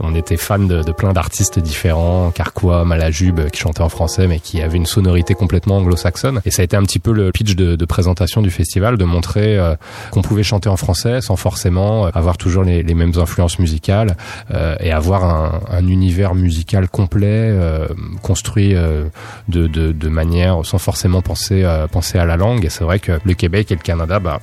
on 0.00 0.14
était 0.14 0.36
fan 0.36 0.68
de, 0.68 0.82
de 0.82 0.92
plein 0.92 1.12
d'artistes 1.12 1.23
artistes 1.24 1.58
différents, 1.58 2.30
Carquois, 2.30 2.84
Malajube, 2.84 3.48
qui 3.50 3.60
chantaient 3.60 3.80
en 3.80 3.88
français 3.88 4.26
mais 4.28 4.40
qui 4.40 4.60
avaient 4.60 4.76
une 4.76 4.86
sonorité 4.86 5.34
complètement 5.34 5.78
anglo-saxonne. 5.78 6.42
Et 6.44 6.50
ça 6.50 6.60
a 6.60 6.64
été 6.64 6.76
un 6.76 6.82
petit 6.82 6.98
peu 6.98 7.12
le 7.12 7.32
pitch 7.32 7.54
de, 7.56 7.76
de 7.76 7.84
présentation 7.86 8.42
du 8.42 8.50
festival, 8.50 8.98
de 8.98 9.04
montrer 9.04 9.56
euh, 9.58 9.74
qu'on 10.10 10.20
pouvait 10.20 10.42
chanter 10.42 10.68
en 10.68 10.76
français 10.76 11.22
sans 11.22 11.36
forcément 11.36 12.06
euh, 12.06 12.10
avoir 12.12 12.36
toujours 12.36 12.62
les, 12.62 12.82
les 12.82 12.94
mêmes 12.94 13.14
influences 13.16 13.58
musicales 13.58 14.16
euh, 14.52 14.76
et 14.80 14.92
avoir 14.92 15.24
un, 15.24 15.60
un, 15.70 15.88
univers 15.88 16.34
musical 16.34 16.88
complet, 16.88 17.48
euh, 17.50 17.88
construit 18.22 18.74
de, 18.74 19.10
de, 19.48 19.92
de, 19.92 20.08
manière 20.08 20.64
sans 20.64 20.78
forcément 20.78 21.22
penser, 21.22 21.64
penser 21.90 22.18
à 22.18 22.26
la 22.26 22.36
langue. 22.36 22.64
Et 22.64 22.70
c'est 22.70 22.84
vrai 22.84 22.98
que 22.98 23.12
le 23.24 23.34
Québec 23.34 23.72
et 23.72 23.74
le 23.74 23.80
Canada, 23.80 24.18
bah, 24.18 24.40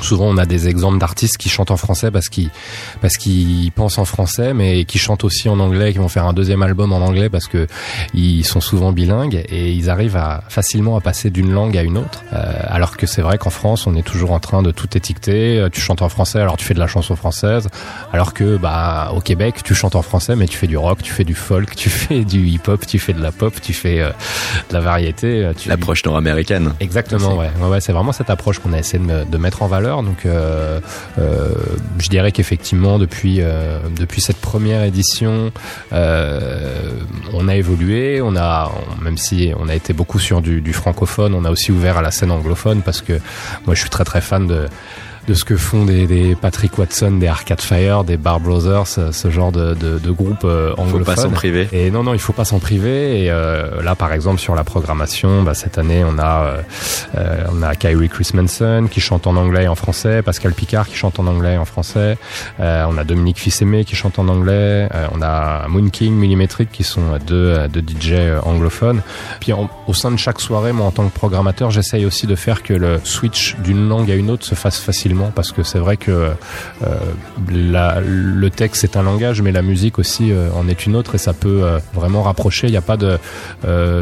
Souvent, 0.00 0.26
on 0.26 0.36
a 0.38 0.46
des 0.46 0.68
exemples 0.68 0.98
d'artistes 0.98 1.36
qui 1.36 1.48
chantent 1.48 1.70
en 1.70 1.76
français 1.76 2.10
parce 2.10 2.28
qu'ils 2.28 2.50
parce 3.00 3.16
qu'ils 3.16 3.70
pensent 3.72 3.98
en 3.98 4.04
français, 4.04 4.54
mais 4.54 4.84
qui 4.84 4.98
chantent 4.98 5.24
aussi 5.24 5.48
en 5.48 5.60
anglais, 5.60 5.92
qui 5.92 5.98
vont 5.98 6.08
faire 6.08 6.26
un 6.26 6.32
deuxième 6.32 6.62
album 6.62 6.92
en 6.92 6.98
anglais 6.98 7.28
parce 7.28 7.46
que 7.46 7.66
ils 8.14 8.44
sont 8.44 8.60
souvent 8.60 8.92
bilingues 8.92 9.44
et 9.48 9.72
ils 9.72 9.90
arrivent 9.90 10.16
à 10.16 10.44
facilement 10.48 10.96
à 10.96 11.00
passer 11.00 11.30
d'une 11.30 11.52
langue 11.52 11.76
à 11.76 11.82
une 11.82 11.98
autre. 11.98 12.22
Euh, 12.32 12.52
alors 12.68 12.96
que 12.96 13.06
c'est 13.06 13.22
vrai 13.22 13.38
qu'en 13.38 13.50
France, 13.50 13.86
on 13.86 13.94
est 13.94 14.02
toujours 14.02 14.32
en 14.32 14.40
train 14.40 14.62
de 14.62 14.70
tout 14.70 14.96
étiqueter. 14.96 15.58
Euh, 15.58 15.68
tu 15.70 15.80
chantes 15.80 16.02
en 16.02 16.08
français, 16.08 16.40
alors 16.40 16.56
tu 16.56 16.64
fais 16.64 16.74
de 16.74 16.80
la 16.80 16.86
chanson 16.86 17.16
française. 17.16 17.68
Alors 18.12 18.34
que 18.34 18.56
bah 18.56 19.12
au 19.14 19.20
Québec, 19.20 19.56
tu 19.62 19.74
chantes 19.74 19.96
en 19.96 20.02
français, 20.02 20.36
mais 20.36 20.46
tu 20.46 20.56
fais 20.56 20.66
du 20.66 20.76
rock, 20.76 21.02
tu 21.02 21.12
fais 21.12 21.24
du 21.24 21.34
folk, 21.34 21.76
tu 21.76 21.90
fais 21.90 22.24
du 22.24 22.46
hip-hop, 22.46 22.86
tu 22.86 22.98
fais 22.98 23.12
de 23.12 23.22
la 23.22 23.32
pop, 23.32 23.54
tu 23.60 23.72
fais 23.72 24.00
euh, 24.00 24.10
de 24.68 24.74
la 24.74 24.80
variété. 24.80 25.50
Tu... 25.58 25.68
L'approche 25.68 26.04
nord-américaine. 26.04 26.72
Exactement, 26.80 27.36
ouais. 27.36 27.50
ouais, 27.60 27.68
ouais 27.68 27.80
c'est 27.80 27.92
vraiment 27.92 28.12
cette 28.12 28.30
approche 28.30 28.58
qu'on 28.58 28.72
a 28.72 28.78
essayé 28.78 29.04
de, 29.04 29.24
de 29.24 29.38
mettre 29.38 29.62
en 29.62 29.66
valeur 29.66 29.89
donc, 29.98 30.24
euh, 30.24 30.80
euh, 31.18 31.48
je 31.98 32.08
dirais 32.08 32.32
qu'effectivement, 32.32 32.98
depuis 32.98 33.40
euh, 33.40 33.78
depuis 33.96 34.20
cette 34.20 34.40
première 34.40 34.82
édition, 34.84 35.52
on 35.92 37.48
a 37.48 37.56
évolué. 37.56 38.20
On 38.22 38.36
a, 38.36 38.70
même 39.02 39.18
si 39.18 39.52
on 39.58 39.68
a 39.68 39.74
été 39.74 39.92
beaucoup 39.92 40.18
sur 40.18 40.40
du, 40.40 40.60
du 40.60 40.72
francophone, 40.72 41.34
on 41.34 41.44
a 41.44 41.50
aussi 41.50 41.72
ouvert 41.72 41.98
à 41.98 42.02
la 42.02 42.10
scène 42.10 42.30
anglophone 42.30 42.82
parce 42.82 43.02
que 43.02 43.14
moi, 43.66 43.74
je 43.74 43.80
suis 43.80 43.90
très 43.90 44.04
très 44.04 44.20
fan 44.20 44.46
de 44.46 44.68
de 45.26 45.34
ce 45.34 45.44
que 45.44 45.56
font 45.56 45.84
des, 45.84 46.06
des, 46.06 46.34
Patrick 46.34 46.78
Watson, 46.78 47.12
des 47.12 47.26
Arcade 47.26 47.60
Fire, 47.60 48.04
des 48.04 48.16
Bar 48.16 48.40
Brothers, 48.40 48.86
ce, 48.86 49.30
genre 49.30 49.52
de, 49.52 49.74
de, 49.74 49.98
de 49.98 50.10
groupe 50.10 50.44
euh, 50.44 50.72
anglophone. 50.76 51.04
Faut 51.04 51.12
pas 51.12 51.16
s'en 51.16 51.30
priver. 51.30 51.68
Et 51.72 51.90
non, 51.90 52.02
non, 52.02 52.14
il 52.14 52.20
faut 52.20 52.32
pas 52.32 52.44
s'en 52.44 52.58
priver. 52.58 53.24
Et 53.24 53.30
euh, 53.30 53.82
là, 53.82 53.94
par 53.94 54.12
exemple, 54.12 54.40
sur 54.40 54.54
la 54.54 54.64
programmation, 54.64 55.42
bah, 55.42 55.54
cette 55.54 55.78
année, 55.78 56.04
on 56.04 56.18
a 56.18 56.44
euh, 56.44 56.62
euh 57.16 57.44
on 57.52 57.62
a 57.62 57.74
Kyrie 57.74 58.08
Christmanson 58.08 58.88
qui 58.90 59.00
chante 59.00 59.26
en 59.26 59.36
anglais 59.36 59.64
et 59.64 59.68
en 59.68 59.74
français, 59.74 60.22
Pascal 60.22 60.52
Picard 60.52 60.88
qui 60.88 60.96
chante 60.96 61.18
en 61.18 61.26
anglais 61.26 61.54
et 61.54 61.58
en 61.58 61.64
français, 61.64 62.16
euh, 62.60 62.84
on 62.88 62.96
a 62.96 63.04
Dominique 63.04 63.38
Fils-Aimé 63.38 63.84
qui 63.84 63.96
chante 63.96 64.18
en 64.18 64.28
anglais, 64.28 64.88
on 65.12 65.22
a 65.22 65.66
Moon 65.68 65.88
King, 65.88 66.14
Millimetric 66.14 66.70
qui 66.70 66.84
sont 66.84 67.18
deux, 67.26 67.68
deux 67.68 67.82
DJ 67.82 68.14
anglophones. 68.44 69.02
Puis 69.40 69.52
au 69.52 69.94
sein 69.94 70.10
de 70.10 70.16
chaque 70.16 70.40
soirée, 70.40 70.72
moi 70.72 70.86
en 70.86 70.90
tant 70.90 71.08
que 71.08 71.14
programmateur, 71.14 71.70
j'essaye 71.70 72.06
aussi 72.06 72.26
de 72.26 72.34
faire 72.34 72.62
que 72.62 72.74
le 72.74 73.00
switch 73.04 73.56
d'une 73.56 73.88
langue 73.88 74.10
à 74.10 74.14
une 74.14 74.30
autre 74.30 74.44
se 74.44 74.54
fasse 74.54 74.78
facilement 74.78 75.19
parce 75.34 75.52
que 75.52 75.62
c'est 75.62 75.78
vrai 75.78 75.96
que 75.96 76.30
euh, 76.82 76.96
le 77.48 78.48
texte 78.50 78.84
est 78.84 78.96
un 78.96 79.02
langage, 79.02 79.42
mais 79.42 79.52
la 79.52 79.62
musique 79.62 79.98
aussi 79.98 80.32
euh, 80.32 80.48
en 80.54 80.68
est 80.68 80.86
une 80.86 80.96
autre 80.96 81.14
et 81.14 81.18
ça 81.18 81.32
peut 81.32 81.62
euh, 81.62 81.78
vraiment 81.92 82.22
rapprocher. 82.22 82.66
Il 82.68 82.70
n'y 82.70 82.76
a 82.76 82.82
pas 82.82 82.96
de 82.96 83.18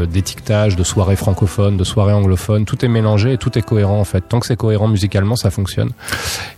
d'étiquetage, 0.05 0.75
de 0.75 0.83
soirée 0.83 1.15
francophone, 1.15 1.77
de 1.77 1.83
soirée 1.83 2.13
anglophone. 2.13 2.65
Tout 2.65 2.83
est 2.85 2.87
mélangé 2.87 3.33
et 3.33 3.37
tout 3.37 3.57
est 3.57 3.61
cohérent 3.61 3.99
en 3.99 4.03
fait. 4.03 4.21
Tant 4.21 4.39
que 4.39 4.45
c'est 4.45 4.55
cohérent 4.55 4.87
musicalement, 4.87 5.35
ça 5.35 5.51
fonctionne. 5.51 5.89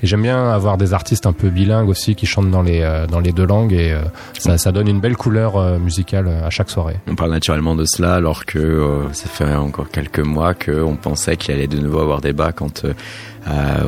Et 0.03 0.08
j'aime 0.08 0.22
bien 0.22 0.50
avoir 0.50 0.77
des 0.77 0.94
artistes 0.94 1.25
un 1.25 1.34
peu 1.34 1.50
bilingues 1.50 1.89
aussi 1.89 2.15
qui 2.15 2.25
chantent 2.25 2.51
dans 2.51 2.62
les 2.62 2.82
dans 3.10 3.20
les 3.20 3.32
deux 3.32 3.46
langues 3.46 3.74
et 3.74 3.96
ça, 4.38 4.72
donne 4.72 4.88
une 4.88 5.00
belle 5.00 5.18
couleur 5.18 5.80
musicale 5.80 6.30
à 6.46 6.50
chaque 6.50 6.70
soirée. 6.70 6.98
On 7.08 7.15
parle 7.15 7.32
naturellement 7.32 7.75
de 7.75 7.86
cela 7.86 8.15
alors 8.15 8.46
que 8.46 9.08
ça 9.13 9.27
fait 9.27 9.56
encore 9.56 9.89
quelques 9.89 10.20
mois 10.20 10.53
qu'on 10.53 10.96
pensait 10.96 11.38
qu'il 11.38 11.53
allait 11.53 11.68
de 11.68 11.80
nouveau 11.80 12.00
avoir 12.00 12.22
débat 12.22 12.51
quand 12.51 12.86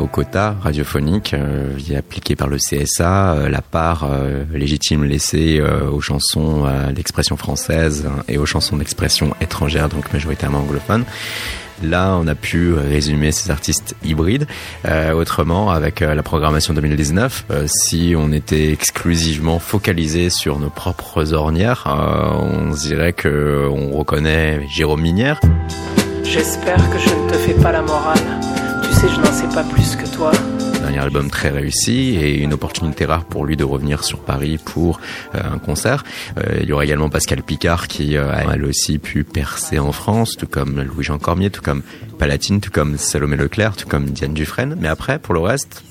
au 0.04 0.08
quota 0.08 0.56
radiophonique 0.62 1.34
euh, 1.34 1.78
appliqué 1.98 2.36
par 2.36 2.48
le 2.48 2.58
CSA, 2.58 3.34
euh, 3.34 3.50
la 3.50 3.62
part 3.62 4.04
euh, 4.04 4.44
légitime 4.54 5.04
laissée 5.04 5.62
aux 5.62 6.02
chansons 6.02 6.66
d'expression 6.94 7.38
française 7.38 8.08
et 8.28 8.38
aux 8.38 8.46
chansons 8.46 8.78
d'expression 8.78 9.34
étrangère, 9.42 9.90
donc 9.90 10.12
majoritairement 10.12 10.60
anglophones. 10.60 11.06
Là, 11.82 12.18
on 12.20 12.28
a 12.28 12.36
pu 12.36 12.74
résumer 12.74 13.32
ces 13.32 13.52
artistes 13.52 13.96
hybrides. 14.04 14.48
autrement, 15.16 15.72
avec 15.72 16.00
la 16.00 16.24
programmation 16.24 16.74
2019, 16.74 17.46
si 17.66 18.14
on 18.18 18.32
était 18.32 18.72
exclusivement 18.72 19.60
focalisé 19.60 20.30
sur 20.30 20.60
nos 20.60 20.70
propres 20.70 21.34
ornières, 21.34 21.86
on 21.88 22.70
dirait 22.72 23.14
que 23.14 23.68
on 23.70 23.98
reconnaît 23.98 24.66
Jérôme 24.70 25.02
Minière. 25.02 25.40
J'espère 26.24 26.78
que 26.90 27.00
je 27.00 27.10
ne 27.10 27.30
te 27.30 27.36
fais 27.36 27.62
pas 27.62 27.72
la 27.72 27.82
morale. 27.82 28.53
Je 29.08 29.20
n'en 29.20 29.34
sais 29.34 29.54
pas 29.54 29.64
plus 29.64 29.96
que 29.96 30.08
toi 30.16 30.32
dernier 30.84 31.00
album 31.00 31.30
très 31.30 31.50
réussi 31.50 32.18
et 32.18 32.42
une 32.42 32.54
opportunité 32.54 33.06
rare 33.06 33.24
pour 33.24 33.46
lui 33.46 33.56
de 33.56 33.64
revenir 33.64 34.04
sur 34.04 34.20
Paris 34.20 34.60
pour 34.64 35.00
euh, 35.34 35.40
un 35.54 35.58
concert. 35.58 36.04
Euh, 36.38 36.60
il 36.62 36.68
y 36.68 36.74
aura 36.74 36.84
également 36.84 37.10
Pascal 37.10 37.42
Picard 37.42 37.88
qui 37.88 38.18
euh, 38.18 38.34
a 38.34 38.54
elle 38.54 38.66
aussi 38.66 39.00
pu 39.00 39.24
percer 39.24 39.80
en 39.80 39.94
France, 39.94 40.36
tout 40.38 40.46
comme 40.46 40.82
Louis-Jean 40.82 41.20
Cormier, 41.20 41.50
tout 41.50 41.62
comme 41.62 41.84
Palatine, 42.24 42.62
tout 42.62 42.72
comme 42.72 42.98
Salomé 42.98 43.36
Leclerc, 43.36 43.76
tout 43.76 43.86
comme 43.86 44.06
Diane 44.06 44.34
Dufresne. 44.34 44.78
Mais 44.80 44.88
après, 44.88 45.20
pour 45.20 45.34
le 45.34 45.42
reste, 45.42 45.84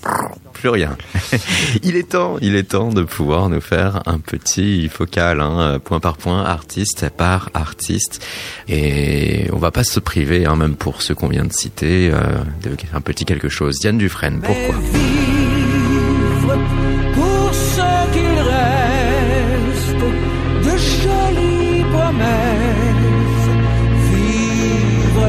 plus 0.54 0.70
rien. 0.70 0.96
il 1.82 1.94
est 1.94 2.08
temps, 2.12 2.38
il 2.40 2.56
est 2.56 2.70
temps 2.70 2.88
de 2.88 3.02
pouvoir 3.02 3.50
nous 3.50 3.60
faire 3.60 4.02
un 4.06 4.18
petit 4.18 4.88
focal, 4.88 5.42
hein, 5.42 5.78
point 5.78 6.00
par 6.00 6.16
point, 6.16 6.42
artiste 6.42 7.10
par 7.10 7.50
artiste. 7.52 8.26
Et 8.66 9.46
on 9.52 9.58
va 9.58 9.70
pas 9.70 9.84
se 9.84 10.00
priver, 10.00 10.46
hein, 10.46 10.56
même 10.56 10.74
pour 10.74 11.02
ceux 11.02 11.14
qu'on 11.14 11.28
vient 11.28 11.44
de 11.44 11.52
citer, 11.52 12.08
euh, 12.10 12.22
de 12.62 12.74
un 12.94 13.02
petit 13.02 13.26
quelque 13.26 13.50
chose. 13.50 13.78
Diane 13.80 13.98
Dufresne, 13.98 14.40
pourquoi? 14.40 14.76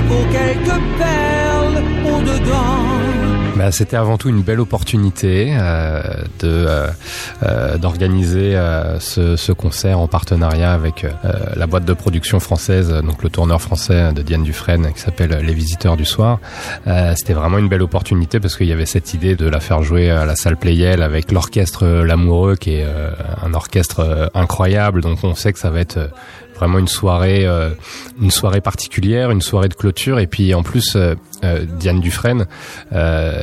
Pour 0.08 0.24
bah, 3.64 3.72
c'était 3.72 3.96
avant 3.96 4.18
tout 4.18 4.28
une 4.28 4.42
belle 4.42 4.60
opportunité 4.60 5.56
euh, 5.56 6.02
de 6.40 6.48
euh, 6.48 6.88
euh, 7.44 7.78
d'organiser 7.78 8.60
ce, 9.00 9.38
ce, 9.38 9.52
concert 9.54 10.00
en 10.00 10.08
partenariat 10.08 10.74
avec 10.74 11.06
la 11.56 11.68
boîte 11.68 11.86
de 11.86 11.94
production 11.94 12.40
française, 12.42 12.90
donc 12.90 13.24
le 13.24 13.30
tourneur 13.30 13.62
français 13.62 14.12
de 14.12 14.22
Diane 14.22 14.44
Dufresne 14.44 14.92
qui 14.94 15.00
s'appelle 15.00 15.40
Les 15.46 15.54
Visiteurs 15.54 15.96
du 15.96 16.04
Soir. 16.04 16.40
C'était 17.16 17.34
vraiment 17.34 17.58
une 17.58 17.70
belle 17.70 17.84
opportunité 17.84 18.40
parce 18.40 18.58
qu'il 18.58 18.68
y 18.68 18.74
avait 18.74 18.86
cette 18.86 19.14
idée 19.14 19.36
de 19.36 19.48
la 19.48 19.60
faire 19.60 19.84
jouer 19.84 20.10
à 20.10 20.26
la 20.26 20.36
salle 20.36 20.58
Playel 20.58 21.02
avec 21.02 21.32
l'orchestre 21.32 21.86
L'Amoureux 21.86 22.56
qui 22.56 22.76
est 22.76 22.86
un 23.42 23.54
orchestre 23.54 24.30
incroyable. 24.34 25.02
Donc 25.02 25.20
on 25.24 25.36
sait 25.36 25.54
que 25.54 25.60
ça 25.60 25.70
va 25.70 25.80
être 25.80 26.10
vraiment 26.56 26.80
une 26.80 26.88
soirée, 26.88 27.46
euh, 27.46 27.72
une 28.22 28.32
soirée 28.32 28.62
particulière, 28.62 29.32
une 29.32 29.42
soirée 29.42 29.70
de 29.70 29.74
clôture. 29.74 30.20
Et 30.20 30.28
puis 30.28 30.54
en 30.54 30.64
plus, 30.64 30.96
euh, 30.96 31.16
euh, 31.44 31.66
Diane 31.80 32.00
Dufresne, 32.00 32.46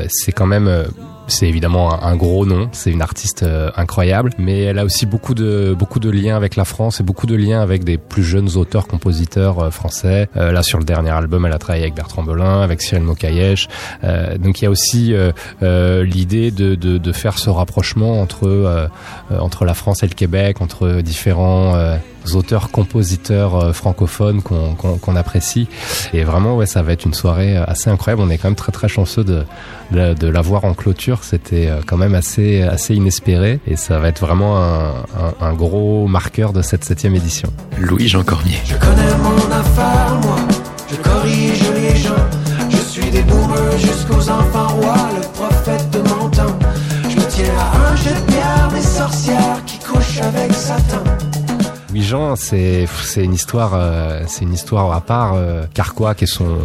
c'est 0.08 0.32
quand 0.32 0.46
même 0.46 0.84
c'est 1.26 1.46
évidemment 1.46 2.02
un, 2.02 2.16
gros 2.16 2.44
nom, 2.44 2.68
c'est 2.72 2.90
une 2.90 3.02
artiste 3.02 3.44
incroyable, 3.76 4.32
mais 4.38 4.62
elle 4.62 4.78
a 4.78 4.84
aussi 4.84 5.06
beaucoup 5.06 5.34
de 5.34 5.76
beaucoup 5.78 6.00
de 6.00 6.10
liens 6.10 6.36
avec 6.36 6.56
la 6.56 6.64
France 6.64 7.00
et 7.00 7.04
beaucoup 7.04 7.26
de 7.26 7.36
liens 7.36 7.60
avec 7.60 7.84
des 7.84 7.98
plus 7.98 8.24
jeunes 8.24 8.56
auteurs 8.56 8.88
compositeurs 8.88 9.72
français. 9.72 10.28
là 10.34 10.62
sur 10.62 10.78
le 10.78 10.84
dernier 10.84 11.10
album, 11.10 11.46
elle 11.46 11.52
a 11.52 11.58
travaillé 11.58 11.84
avec 11.84 11.94
Bertrand 11.94 12.24
Belin, 12.24 12.62
avec 12.62 12.82
Cyril 12.82 13.04
Mokayesh. 13.04 13.68
donc 14.38 14.60
il 14.60 14.64
y 14.64 14.66
a 14.66 14.70
aussi 14.70 15.14
l'idée 15.60 16.50
de, 16.50 16.74
de, 16.74 16.98
de, 16.98 17.12
faire 17.12 17.38
ce 17.38 17.50
rapprochement 17.50 18.20
entre 18.20 18.88
entre 19.30 19.64
la 19.64 19.74
France 19.74 20.02
et 20.02 20.08
le 20.08 20.14
Québec, 20.14 20.60
entre 20.60 21.00
différents 21.00 21.76
auteurs 22.34 22.70
compositeurs 22.70 23.56
euh, 23.56 23.72
francophones 23.72 24.42
qu'on 24.42 25.16
apprécie. 25.16 25.68
Et 26.12 26.24
vraiment 26.24 26.56
ouais 26.56 26.66
ça 26.66 26.82
va 26.82 26.92
être 26.92 27.04
une 27.04 27.14
soirée 27.14 27.56
euh, 27.56 27.64
assez 27.66 27.90
incroyable. 27.90 28.22
On 28.22 28.30
est 28.30 28.38
quand 28.38 28.48
même 28.48 28.56
très 28.56 28.72
très 28.72 28.88
chanceux 28.88 29.24
de 29.24 29.44
de, 29.90 30.14
de 30.14 30.28
la 30.28 30.40
voir 30.40 30.64
en 30.64 30.74
clôture. 30.74 31.24
C'était 31.24 31.68
euh, 31.68 31.80
quand 31.84 31.96
même 31.96 32.14
assez 32.14 32.62
assez 32.62 32.94
inespéré. 32.94 33.60
Et 33.66 33.76
ça 33.76 33.98
va 33.98 34.08
être 34.08 34.20
vraiment 34.20 34.62
un, 34.62 34.94
un, 35.40 35.52
gros 35.54 36.06
marqueur 36.06 36.52
de 36.52 36.62
cette 36.62 36.84
septième 36.84 37.14
édition. 37.14 37.52
Louis 37.78 38.08
Jean 38.08 38.22
Cormier. 38.22 38.58
Je 38.64 38.76
connais 38.76 39.14
mon 39.22 39.52
affaire 39.54 40.18
moi. 40.22 40.36
Je 40.90 40.96
corrige 40.96 41.70
les 41.74 41.96
gens. 41.96 42.14
Je 42.68 42.76
suis 42.76 43.10
des 43.10 43.22
boomers 43.22 43.78
jusqu'aux 43.78 44.30
enfants 44.30 44.68
rois. 44.80 45.08
Le 45.14 45.26
prophète 45.32 45.90
de 45.90 45.98
mon 45.98 46.28
temps. 46.28 46.58
Je 47.08 47.16
me 47.16 47.28
tiens 47.28 47.54
à 47.58 47.92
un 47.92 47.96
jet 47.96 48.14
de 48.14 48.32
pierre 48.32 48.68
des 48.72 48.82
sorcières 48.82 49.64
qui 49.66 49.78
couchent 49.78 50.20
avec 50.20 50.52
Satan 50.52 51.19
oui, 51.92 52.02
Jean, 52.02 52.36
c'est 52.36 52.86
c'est 53.02 53.24
une 53.24 53.34
histoire 53.34 53.72
euh, 53.74 54.22
c'est 54.26 54.44
une 54.44 54.52
histoire 54.52 54.92
à 54.92 55.00
part. 55.00 55.34
Euh, 55.34 55.64
Carquois, 55.74 56.14
qui 56.14 56.24
est 56.24 56.26
son 56.26 56.58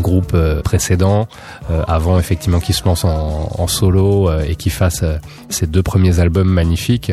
groupe 0.00 0.32
euh, 0.34 0.60
précédent, 0.62 1.28
euh, 1.70 1.82
avant 1.86 2.18
effectivement 2.18 2.60
qu'il 2.60 2.74
se 2.74 2.84
lance 2.84 3.04
en, 3.04 3.66
solo 3.66 4.28
euh, 4.28 4.44
et 4.48 4.56
qu'il 4.56 4.72
fasse 4.72 5.04
ses 5.48 5.66
deux 5.66 5.82
premiers 5.82 6.18
albums 6.18 6.48
magnifiques. 6.48 7.12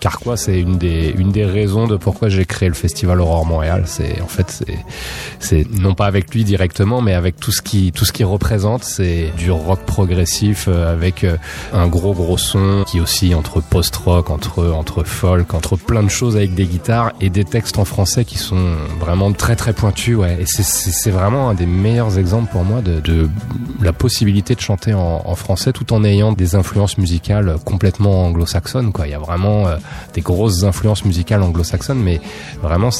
Carquois, 0.00 0.36
c'est 0.36 0.58
une 0.60 0.76
des 0.76 1.14
une 1.16 1.30
des 1.30 1.44
raisons 1.44 1.86
de 1.86 1.96
pourquoi 1.96 2.28
j'ai 2.28 2.44
créé 2.44 2.68
le 2.68 2.74
festival 2.74 3.20
Aurore 3.20 3.46
Montréal. 3.46 3.84
C'est 3.86 4.20
en 4.20 4.26
fait 4.26 4.64
c'est 5.38 5.70
non 5.70 5.94
pas 5.94 6.06
avec 6.06 6.34
lui 6.34 6.44
directement, 6.44 7.00
mais 7.00 7.14
avec 7.14 7.36
tout 7.36 7.52
ce 7.52 7.62
qui 7.62 7.92
tout 7.92 8.04
ce 8.04 8.12
qui 8.12 8.24
représente. 8.24 8.84
C'est 8.84 9.32
du 9.36 9.50
rock 9.50 9.80
progressif 9.80 10.68
avec 10.68 11.24
un 11.72 11.86
gros 11.86 12.12
gros 12.12 12.38
son 12.38 12.84
qui 12.86 13.00
aussi 13.00 13.34
entre 13.34 13.60
post-rock, 13.60 14.30
entre 14.30 14.66
entre 14.66 15.04
folk, 15.04 15.54
entre 15.54 15.76
plein 15.76 16.02
de 16.02 16.10
choses 16.10 16.36
avec 16.36 16.54
des 16.54 16.66
guitares 16.66 17.12
et 17.20 17.30
des 17.30 17.44
textes 17.44 17.78
en 17.78 17.84
français 17.84 18.24
qui 18.24 18.38
sont 18.38 18.74
vraiment 19.00 19.32
très 19.32 19.56
très 19.56 19.72
pointus. 19.72 20.16
Ouais, 20.16 20.38
et 20.40 20.46
c'est 20.46 21.10
vraiment 21.10 21.50
un 21.50 21.54
des 21.54 21.66
meilleurs 21.66 22.07
exemple 22.16 22.50
pour 22.50 22.64
moi 22.64 22.80
de, 22.80 23.28
la 23.82 23.92
possibilité 23.92 24.54
de 24.54 24.60
chanter 24.60 24.94
en, 24.94 25.34
français 25.34 25.72
tout 25.72 25.92
en 25.92 26.04
ayant 26.04 26.32
des 26.32 26.54
influences 26.54 26.98
musicales 26.98 27.56
complètement 27.64 28.26
anglo-saxonnes. 28.26 28.92
Il 29.04 29.10
y 29.10 29.14
a 29.14 29.18
vraiment 29.18 29.66
euh, 29.66 29.76
des 30.14 30.20
grosses 30.20 30.64
influences 30.64 31.04
musicales 31.04 31.42
anglo-saxonnes, 31.42 32.02
mais 32.02 32.20
vraiment, 32.62 32.90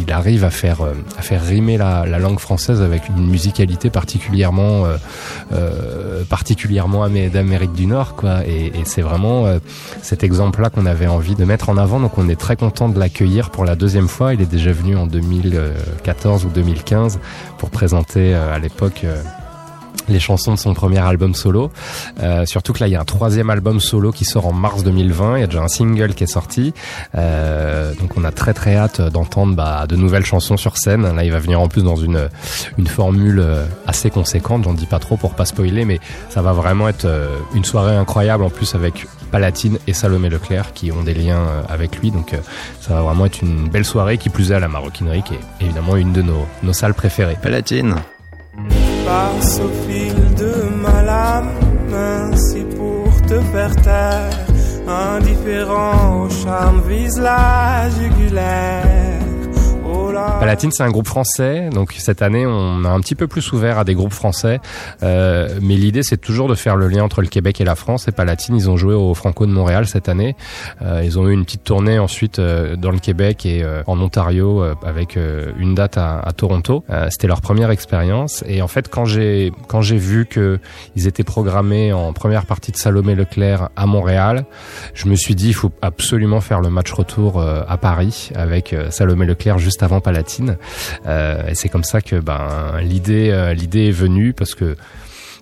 il 0.00 0.12
arrive 0.12 0.44
à 0.44 0.50
faire 0.50 0.82
euh, 0.82 0.94
rimer 1.30 1.76
la, 1.76 2.06
la, 2.06 2.18
langue 2.18 2.38
française 2.38 2.82
avec 2.82 3.08
une 3.08 3.26
musicalité 3.26 3.90
particulièrement 3.90 4.84
euh, 4.84 4.96
euh 5.52 6.24
d'Amérique 7.32 7.72
du 7.72 7.86
Nord. 7.86 8.14
Et, 8.46 8.66
et 8.66 8.84
c'est 8.84 9.02
vraiment 9.02 9.46
cet 10.02 10.22
exemple-là 10.22 10.70
qu'on 10.70 10.86
avait 10.86 11.06
envie 11.06 11.34
de 11.34 11.44
mettre 11.44 11.68
en 11.68 11.76
avant. 11.76 12.00
Donc, 12.00 12.18
on 12.18 12.28
est 12.28 12.38
très 12.38 12.56
content 12.56 12.88
de 12.88 12.98
l'accueillir 12.98 13.50
pour 13.50 13.64
la 13.64 13.76
deuxième 13.76 14.08
fois. 14.08 14.34
Il 14.34 14.40
est 14.40 14.46
déjà 14.46 14.72
venu 14.72 14.96
en 14.96 15.06
2014 15.06 16.44
ou 16.44 16.48
2015 16.48 17.18
pour 17.58 17.70
présenter 17.70 18.34
à 18.34 18.57
l'époque 18.58 19.02
euh, 19.04 19.22
les 20.08 20.20
chansons 20.20 20.54
de 20.54 20.58
son 20.58 20.74
premier 20.74 20.98
album 20.98 21.34
solo. 21.34 21.70
Euh, 22.22 22.46
surtout 22.46 22.72
que 22.72 22.80
là, 22.80 22.88
il 22.88 22.92
y 22.92 22.96
a 22.96 23.00
un 23.00 23.04
troisième 23.04 23.50
album 23.50 23.80
solo 23.80 24.10
qui 24.10 24.24
sort 24.24 24.46
en 24.46 24.52
mars 24.52 24.82
2020. 24.82 25.36
Il 25.36 25.40
y 25.40 25.44
a 25.44 25.46
déjà 25.46 25.62
un 25.62 25.68
single 25.68 26.14
qui 26.14 26.24
est 26.24 26.28
sorti. 26.28 26.72
Euh, 27.14 27.92
donc, 28.00 28.16
on 28.16 28.24
a 28.24 28.32
très 28.32 28.54
très 28.54 28.76
hâte 28.76 29.00
d'entendre 29.00 29.54
bah, 29.54 29.86
de 29.86 29.96
nouvelles 29.96 30.24
chansons 30.24 30.56
sur 30.56 30.76
scène. 30.78 31.14
Là, 31.14 31.24
il 31.24 31.30
va 31.30 31.38
venir 31.38 31.60
en 31.60 31.68
plus 31.68 31.82
dans 31.82 31.96
une 31.96 32.28
formule 32.86 33.44
assez 33.86 34.10
conséquente. 34.10 34.64
J'en 34.64 34.74
dis 34.74 34.86
pas 34.86 34.98
trop 34.98 35.16
pour 35.16 35.34
pas 35.34 35.44
spoiler, 35.44 35.84
mais 35.84 36.00
ça 36.30 36.42
va 36.42 36.52
vraiment 36.52 36.88
être 36.88 37.06
une 37.54 37.64
soirée 37.64 37.94
incroyable. 37.94 38.44
En 38.44 38.50
plus, 38.50 38.74
avec 38.74 39.06
Palatine 39.30 39.78
et 39.86 39.92
Salomé 39.92 40.30
Leclerc 40.30 40.72
qui 40.72 40.90
ont 40.90 41.02
des 41.02 41.14
liens 41.14 41.46
avec 41.68 41.98
lui. 41.98 42.10
Donc, 42.10 42.34
ça 42.80 42.94
va 42.94 43.02
vraiment 43.02 43.26
être 43.26 43.42
une 43.42 43.68
belle 43.68 43.84
soirée 43.84 44.18
qui 44.18 44.30
plus 44.30 44.52
est 44.52 44.54
à 44.54 44.60
la 44.60 44.68
maroquinerie, 44.68 45.22
qui 45.22 45.34
est 45.34 45.64
évidemment 45.64 45.96
une 45.96 46.12
de 46.12 46.22
nos 46.22 46.72
salles 46.72 46.94
préférées. 46.94 47.36
Palatine 47.42 47.96
passe 49.04 49.60
au 49.60 49.70
fil 49.86 50.34
de 50.34 50.52
ma 50.82 51.02
lame, 51.02 51.50
ainsi 51.92 52.64
pour 52.76 53.10
te 53.22 53.40
faire. 53.52 54.30
Indifférent 54.86 56.24
au 56.24 56.30
charme 56.30 56.80
vise 56.88 57.18
la 57.18 57.88
jugulaire. 57.90 59.27
Palatine, 60.40 60.70
c'est 60.70 60.84
un 60.84 60.90
groupe 60.90 61.08
français, 61.08 61.68
donc 61.70 61.94
cette 61.98 62.22
année 62.22 62.46
on 62.46 62.84
a 62.84 62.88
un 62.88 63.00
petit 63.00 63.16
peu 63.16 63.26
plus 63.26 63.52
ouvert 63.52 63.76
à 63.78 63.84
des 63.84 63.94
groupes 63.94 64.12
français, 64.12 64.60
euh, 65.02 65.48
mais 65.60 65.74
l'idée 65.74 66.04
c'est 66.04 66.16
toujours 66.16 66.48
de 66.48 66.54
faire 66.54 66.76
le 66.76 66.86
lien 66.86 67.02
entre 67.02 67.22
le 67.22 67.26
Québec 67.26 67.60
et 67.60 67.64
la 67.64 67.74
France. 67.74 68.06
Et 68.06 68.12
Palatine, 68.12 68.54
ils 68.54 68.70
ont 68.70 68.76
joué 68.76 68.94
au 68.94 69.14
Franco 69.14 69.46
de 69.46 69.50
Montréal 69.50 69.88
cette 69.88 70.08
année. 70.08 70.36
Euh, 70.80 71.02
ils 71.04 71.18
ont 71.18 71.28
eu 71.28 71.32
une 71.32 71.44
petite 71.44 71.64
tournée 71.64 71.98
ensuite 71.98 72.38
euh, 72.38 72.76
dans 72.76 72.92
le 72.92 73.00
Québec 73.00 73.44
et 73.46 73.64
euh, 73.64 73.82
en 73.88 74.00
Ontario 74.00 74.62
euh, 74.62 74.74
avec 74.86 75.16
euh, 75.16 75.50
une 75.58 75.74
date 75.74 75.98
à, 75.98 76.20
à 76.20 76.32
Toronto. 76.32 76.84
C'était 77.10 77.26
leur 77.26 77.40
première 77.40 77.70
expérience. 77.70 78.44
Et 78.46 78.62
en 78.62 78.68
fait, 78.68 78.88
quand 78.88 79.04
j'ai 79.04 79.52
quand 79.66 79.82
j'ai 79.82 79.98
vu 79.98 80.24
que 80.24 80.60
ils 80.94 81.08
étaient 81.08 81.24
programmés 81.24 81.92
en 81.92 82.12
première 82.12 82.46
partie 82.46 82.70
de 82.70 82.76
Salomé 82.76 83.14
Leclerc 83.14 83.70
à 83.74 83.86
Montréal, 83.86 84.44
je 84.94 85.08
me 85.08 85.16
suis 85.16 85.34
dit 85.34 85.48
il 85.48 85.54
faut 85.54 85.72
absolument 85.82 86.40
faire 86.40 86.60
le 86.60 86.70
match 86.70 86.92
retour 86.92 87.42
à 87.42 87.76
Paris 87.76 88.30
avec 88.34 88.74
Salomé 88.90 89.26
Leclerc 89.26 89.58
juste 89.58 89.82
avant 89.82 90.00
Palatine. 90.00 90.27
Euh, 91.06 91.48
et 91.48 91.54
c'est 91.54 91.68
comme 91.68 91.84
ça 91.84 92.00
que 92.00 92.16
ben 92.16 92.80
l'idée 92.82 93.30
euh, 93.30 93.54
l'idée 93.54 93.88
est 93.88 93.92
venue 93.92 94.32
parce 94.32 94.54
que 94.54 94.76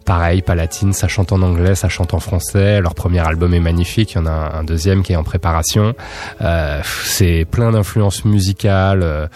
pareil, 0.06 0.40
Palatine, 0.40 0.94
ça 0.94 1.08
chante 1.08 1.32
en 1.32 1.42
anglais, 1.42 1.74
ça 1.74 1.90
chante 1.90 2.14
en 2.14 2.20
français. 2.20 2.80
Leur 2.80 2.94
premier 2.94 3.18
album 3.18 3.52
est 3.52 3.60
magnifique. 3.60 4.12
Il 4.12 4.18
y 4.18 4.20
en 4.20 4.26
a 4.26 4.56
un, 4.56 4.64
deuxième 4.64 5.02
qui 5.02 5.12
est 5.12 5.16
en 5.16 5.24
préparation. 5.24 5.94
Euh, 6.40 6.80
c'est 7.04 7.44
plein 7.44 7.72
d'influences 7.72 8.24
musicales, 8.24 9.02
euh, 9.02 9.26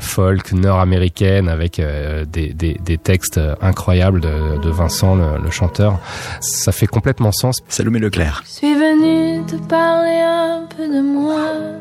folk, 0.00 0.52
nord-américaines, 0.52 1.48
avec 1.48 1.78
euh, 1.78 2.24
des, 2.24 2.52
des, 2.54 2.80
des, 2.82 2.98
textes 2.98 3.40
incroyables 3.60 4.20
de, 4.20 4.58
de 4.60 4.70
Vincent, 4.70 5.14
le, 5.14 5.42
le, 5.42 5.50
chanteur. 5.50 6.00
Ça 6.40 6.72
fait 6.72 6.86
complètement 6.86 7.30
sens. 7.30 7.58
Salomé 7.68 7.98
Leclerc. 7.98 8.42
Je 8.46 8.50
suis 8.50 8.74
venu 8.74 9.44
te 9.46 9.56
parler 9.68 10.20
un 10.20 10.66
peu 10.74 10.88
de 10.88 11.00
moi, 11.02 11.77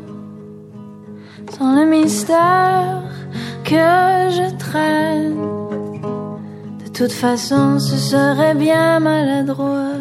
sans 1.52 1.76
le 1.76 1.86
mystère 1.86 3.04
que 3.64 3.76
je 3.76 4.58
traîne 4.58 5.58
de 6.98 7.06
toute 7.06 7.12
façon, 7.12 7.78
ce 7.78 7.96
serait 7.96 8.56
bien 8.56 9.00
maladroit 9.00 10.00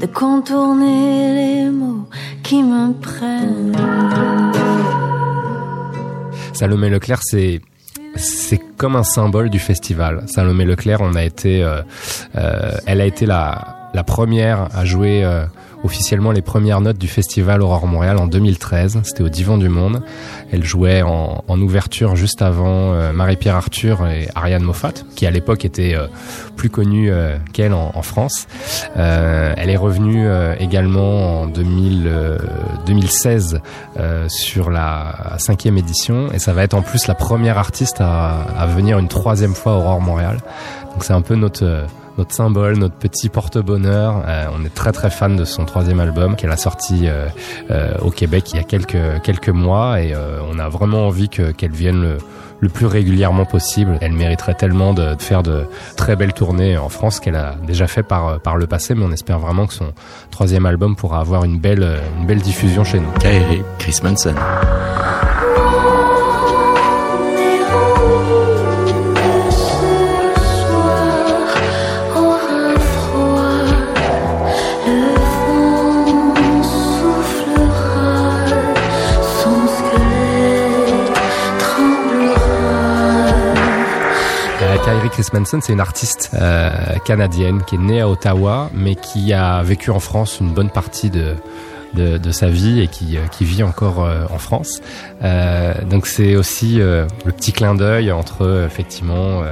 de 0.00 0.06
contourner 0.06 1.34
les 1.34 1.70
mots 1.70 2.08
qui 2.42 2.62
me 2.62 2.94
prennent. 2.94 3.76
Salomé 6.54 6.88
Leclerc, 6.88 7.20
c'est 7.22 7.60
c'est 8.16 8.60
comme 8.78 8.96
un 8.96 9.02
symbole 9.02 9.50
du 9.50 9.58
festival. 9.58 10.24
Salomé 10.28 10.64
Leclerc, 10.64 11.02
on 11.02 11.14
a 11.14 11.24
été, 11.24 11.62
euh, 11.62 11.82
euh, 12.36 12.72
elle 12.86 13.02
a 13.02 13.04
été 13.04 13.26
la, 13.26 13.73
la 13.94 14.04
première 14.04 14.68
à 14.74 14.84
jouer 14.84 15.24
euh, 15.24 15.46
officiellement 15.84 16.32
les 16.32 16.42
premières 16.42 16.80
notes 16.80 16.98
du 16.98 17.06
festival 17.06 17.62
Aurore 17.62 17.86
Montréal 17.86 18.16
en 18.16 18.26
2013. 18.26 19.00
C'était 19.04 19.22
au 19.22 19.28
Divan 19.28 19.58
du 19.58 19.68
Monde. 19.68 20.02
Elle 20.50 20.64
jouait 20.64 21.02
en, 21.02 21.42
ouverture 21.60 22.16
juste 22.16 22.42
avant 22.42 22.92
euh, 22.92 23.12
Marie-Pierre 23.12 23.54
Arthur 23.54 24.06
et 24.08 24.28
Ariane 24.34 24.64
Moffat, 24.64 24.92
qui 25.14 25.24
à 25.26 25.30
l'époque 25.30 25.64
était 25.64 25.94
euh, 25.94 26.08
plus 26.56 26.68
connue 26.68 27.10
euh, 27.10 27.36
qu'elle 27.52 27.72
en, 27.72 28.02
France. 28.02 28.46
elle 28.96 29.70
est 29.70 29.76
revenue 29.76 30.26
également 30.58 31.42
en 31.42 31.46
2000, 31.46 32.10
2016 32.86 33.60
sur 34.28 34.70
la 34.70 35.34
cinquième 35.38 35.78
édition 35.78 36.30
et 36.32 36.38
ça 36.38 36.52
va 36.52 36.62
être 36.62 36.74
en 36.74 36.82
plus 36.82 37.06
la 37.06 37.14
première 37.14 37.58
artiste 37.58 38.00
à, 38.00 38.42
à 38.58 38.66
venir 38.66 38.98
une 38.98 39.08
troisième 39.08 39.54
fois 39.54 39.76
Aurore 39.76 40.00
Montréal. 40.00 40.38
Donc 40.94 41.04
c'est 41.04 41.12
un 41.12 41.22
peu 41.22 41.34
notre 41.34 41.86
notre 42.18 42.32
symbole, 42.32 42.76
notre 42.76 42.94
petit 42.94 43.28
porte-bonheur. 43.28 44.22
Euh, 44.26 44.46
on 44.56 44.64
est 44.64 44.74
très 44.74 44.92
très 44.92 45.10
fan 45.10 45.36
de 45.36 45.44
son 45.44 45.64
troisième 45.64 46.00
album 46.00 46.36
qu'elle 46.36 46.52
a 46.52 46.56
sorti 46.56 47.08
euh, 47.08 47.28
euh, 47.70 47.94
au 48.00 48.10
Québec 48.10 48.52
il 48.52 48.56
y 48.56 48.60
a 48.60 48.62
quelques 48.62 49.22
quelques 49.22 49.48
mois 49.48 50.00
et 50.00 50.14
on 50.50 50.58
a 50.58 50.68
vraiment 50.68 51.06
envie 51.06 51.28
que 51.28 51.50
qu'elle 51.50 51.72
vienne 51.72 52.00
le, 52.00 52.18
le 52.60 52.68
plus 52.68 52.86
régulièrement 52.86 53.44
possible. 53.44 53.98
Elle 54.00 54.12
mériterait 54.12 54.54
tellement 54.54 54.94
de, 54.94 55.16
faire 55.18 55.42
de 55.42 55.66
très 55.96 56.16
belles 56.16 56.32
tournées 56.32 56.76
en 56.76 56.88
France 56.88 57.20
qu'elle 57.20 57.36
a 57.36 57.56
déjà 57.66 57.86
fait 57.86 58.02
par, 58.02 58.40
par 58.40 58.56
le 58.56 58.66
passé, 58.66 58.94
mais 58.94 59.04
on 59.04 59.12
espère 59.12 59.38
vraiment 59.38 59.66
que 59.66 59.74
son 59.74 59.92
troisième 60.30 60.66
album 60.66 60.96
pourra 60.96 61.20
avoir 61.20 61.44
une 61.44 61.58
belle, 61.58 61.98
une 62.20 62.26
belle 62.26 62.40
diffusion 62.40 62.84
chez 62.84 63.00
nous. 63.00 63.10
Kairi, 63.18 63.62
Chris 63.78 63.98
Manson. 64.02 64.34
Chris 85.14 85.28
Manson, 85.32 85.60
c'est 85.62 85.72
une 85.72 85.78
artiste 85.78 86.32
euh, 86.34 86.70
canadienne 87.04 87.62
qui 87.62 87.76
est 87.76 87.78
née 87.78 88.00
à 88.00 88.08
Ottawa, 88.08 88.68
mais 88.74 88.96
qui 88.96 89.32
a 89.32 89.62
vécu 89.62 89.92
en 89.92 90.00
France 90.00 90.38
une 90.40 90.52
bonne 90.52 90.70
partie 90.70 91.08
de, 91.08 91.36
de, 91.94 92.32
sa 92.32 92.48
vie 92.48 92.80
et 92.80 92.88
qui, 92.88 93.16
euh, 93.16 93.20
qui 93.30 93.44
vit 93.44 93.62
encore 93.62 94.02
euh, 94.02 94.24
en 94.34 94.38
France. 94.38 94.82
Donc 95.88 96.08
c'est 96.08 96.34
aussi 96.34 96.78
le 96.78 97.06
petit 97.26 97.52
clin 97.52 97.76
d'œil 97.76 98.10
entre 98.10 98.64
effectivement 98.66 99.44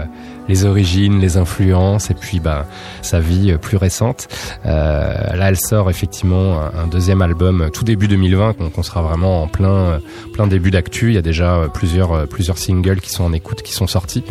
les 0.49 0.65
origines, 0.65 1.21
les 1.21 1.37
influences 1.37 2.11
et 2.11 2.15
puis 2.15 2.41
ben 2.41 2.65
sa 3.03 3.21
vie 3.21 3.57
plus 3.61 3.77
récente. 3.77 4.29
Euh, 4.67 5.37
là, 5.37 5.49
elle 5.49 5.59
sort 5.59 5.91
effectivement 5.91 6.61
un, 6.61 6.87
deuxième 6.87 7.23
album 7.23 7.71
tout 7.73 7.85
début 7.85 8.09
2020, 8.09 8.59
donc 8.59 8.77
on 8.77 8.83
sera 8.83 9.03
vraiment 9.03 9.43
en 9.43 9.49
plein 9.49 10.01
plein 10.33 10.47
début 10.47 10.71
d'actu. 10.71 11.09
Il 11.09 11.15
y 11.15 11.19
a 11.19 11.23
déjà 11.23 11.69
plusieurs 11.73 12.27
plusieurs 12.29 12.59
singles 12.59 13.01
qui 13.01 13.11
sont 13.11 13.25
en 13.25 13.33
écoute, 13.33 13.63
qui 13.63 13.73
sont 13.73 13.87
sortis. 13.87 14.25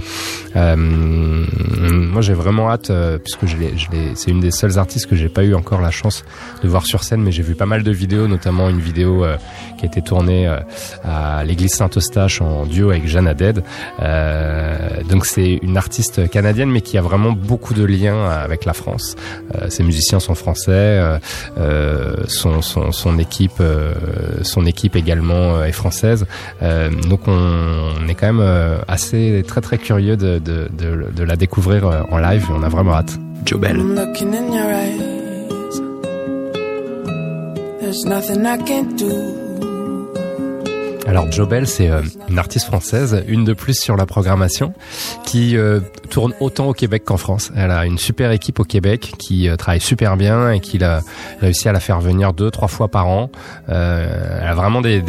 Euh, 0.56 0.76
moi, 2.12 2.22
j'ai 2.22 2.34
vraiment 2.34 2.70
hâte 2.70 2.90
euh, 2.90 3.18
puisque 3.18 3.46
je 3.46 3.58
l'ai, 3.58 3.78
je 3.78 3.90
l'ai, 3.92 4.12
c'est 4.16 4.32
une 4.32 4.40
des 4.40 4.52
seules 4.52 4.78
artistes 4.78 5.08
que 5.08 5.16
j'ai 5.16 5.30
pas 5.30 5.44
eu 5.44 5.54
encore 5.54 5.82
la 5.82 5.92
chance 5.92 6.24
de 6.64 6.68
voir 6.68 6.86
sur 6.86 7.04
scène, 7.04 7.22
mais 7.22 7.32
j'ai 7.32 7.44
vu 7.44 7.56
pas 7.56 7.66
mal 7.66 7.84
de 7.84 7.92
vidéos, 7.92 8.28
notamment 8.28 8.70
une 8.70 8.80
vidéo 8.80 9.24
euh, 9.24 9.38
qui 9.78 9.86
a 9.86 9.88
été 9.88 10.02
tournée 10.02 10.48
euh, 10.48 10.60
à 11.04 11.44
l'église 11.44 11.74
Saint-Eustache 11.74 12.42
en 12.42 12.66
duo 12.66 12.90
avec 12.90 13.08
Jeanne 13.08 13.28
Haddad. 13.28 13.64
donc 15.10 15.26
c'est 15.26 15.60
une 15.62 15.78
artiste 15.78 16.01
canadienne, 16.32 16.70
mais 16.70 16.82
qui 16.82 16.98
a 16.98 17.02
vraiment 17.02 17.32
beaucoup 17.32 17.74
de 17.74 17.84
liens 17.84 18.30
avec 18.30 18.66
la 18.66 18.74
France. 18.74 19.16
Euh, 19.56 19.70
ses 19.70 19.84
musiciens 19.84 20.20
sont 20.20 20.36
français, 20.36 20.72
euh, 20.72 21.18
euh, 21.58 22.16
son, 22.28 22.62
son, 22.62 22.92
son, 22.92 23.18
équipe, 23.20 23.62
son 24.44 24.66
équipe 24.66 24.96
également 24.96 25.64
est 25.64 25.72
française. 25.72 26.26
donc 27.10 27.28
on, 27.28 28.08
est 28.08 28.16
quand 28.16 28.34
même 28.34 28.82
assez 28.88 29.44
très 29.48 29.62
très 29.62 29.78
curieux 29.78 30.18
de, 30.18 30.40
de, 30.40 30.70
de, 30.78 31.12
de 31.16 31.24
la 31.24 31.36
découvrir 31.36 32.06
en 32.10 32.18
live. 32.18 32.48
On 32.52 32.64
a 32.64 32.70
vraiment 32.70 32.94
hâte. 32.94 33.18
Joe 33.46 33.60
Bell. 33.60 33.78
There's 37.92 38.06
nothing 38.06 38.46
I 38.46 38.58
can 38.58 38.96
do. 38.96 39.51
Alors 41.08 41.32
Jobel, 41.32 41.68
c'est 41.68 41.90
euh, 41.90 42.02
une 42.30 42.38
artiste 42.38 42.68
française, 42.68 43.24
une 43.28 43.44
de 43.44 43.54
plus 43.54 43.80
sur 43.80 43.98
la 43.98 44.06
programmation, 44.06 44.74
qui 45.26 45.58
euh, 45.58 45.80
tourne 46.10 46.34
autant 46.40 46.68
au 46.68 46.74
Québec 46.74 47.04
qu'en 47.06 47.18
France. 47.18 47.52
Elle 47.56 47.72
a 47.72 47.86
une 47.86 47.98
super 47.98 48.32
équipe 48.32 48.60
au 48.60 48.64
Québec 48.64 49.14
qui 49.18 49.50
euh, 49.50 49.56
travaille 49.56 49.82
super 49.82 50.16
bien 50.16 50.52
et 50.52 50.60
qui 50.60 50.82
a 50.84 51.02
réussi 51.40 51.68
à 51.68 51.72
la 51.72 51.80
faire 51.80 52.02
venir 52.02 52.34
deux, 52.34 52.52
trois 52.52 52.68
fois 52.68 52.88
par 52.88 53.08
an. 53.08 53.32
elle 53.68 53.74
a 53.76 54.54
vraiment 54.54 54.82
des, 54.82 55.02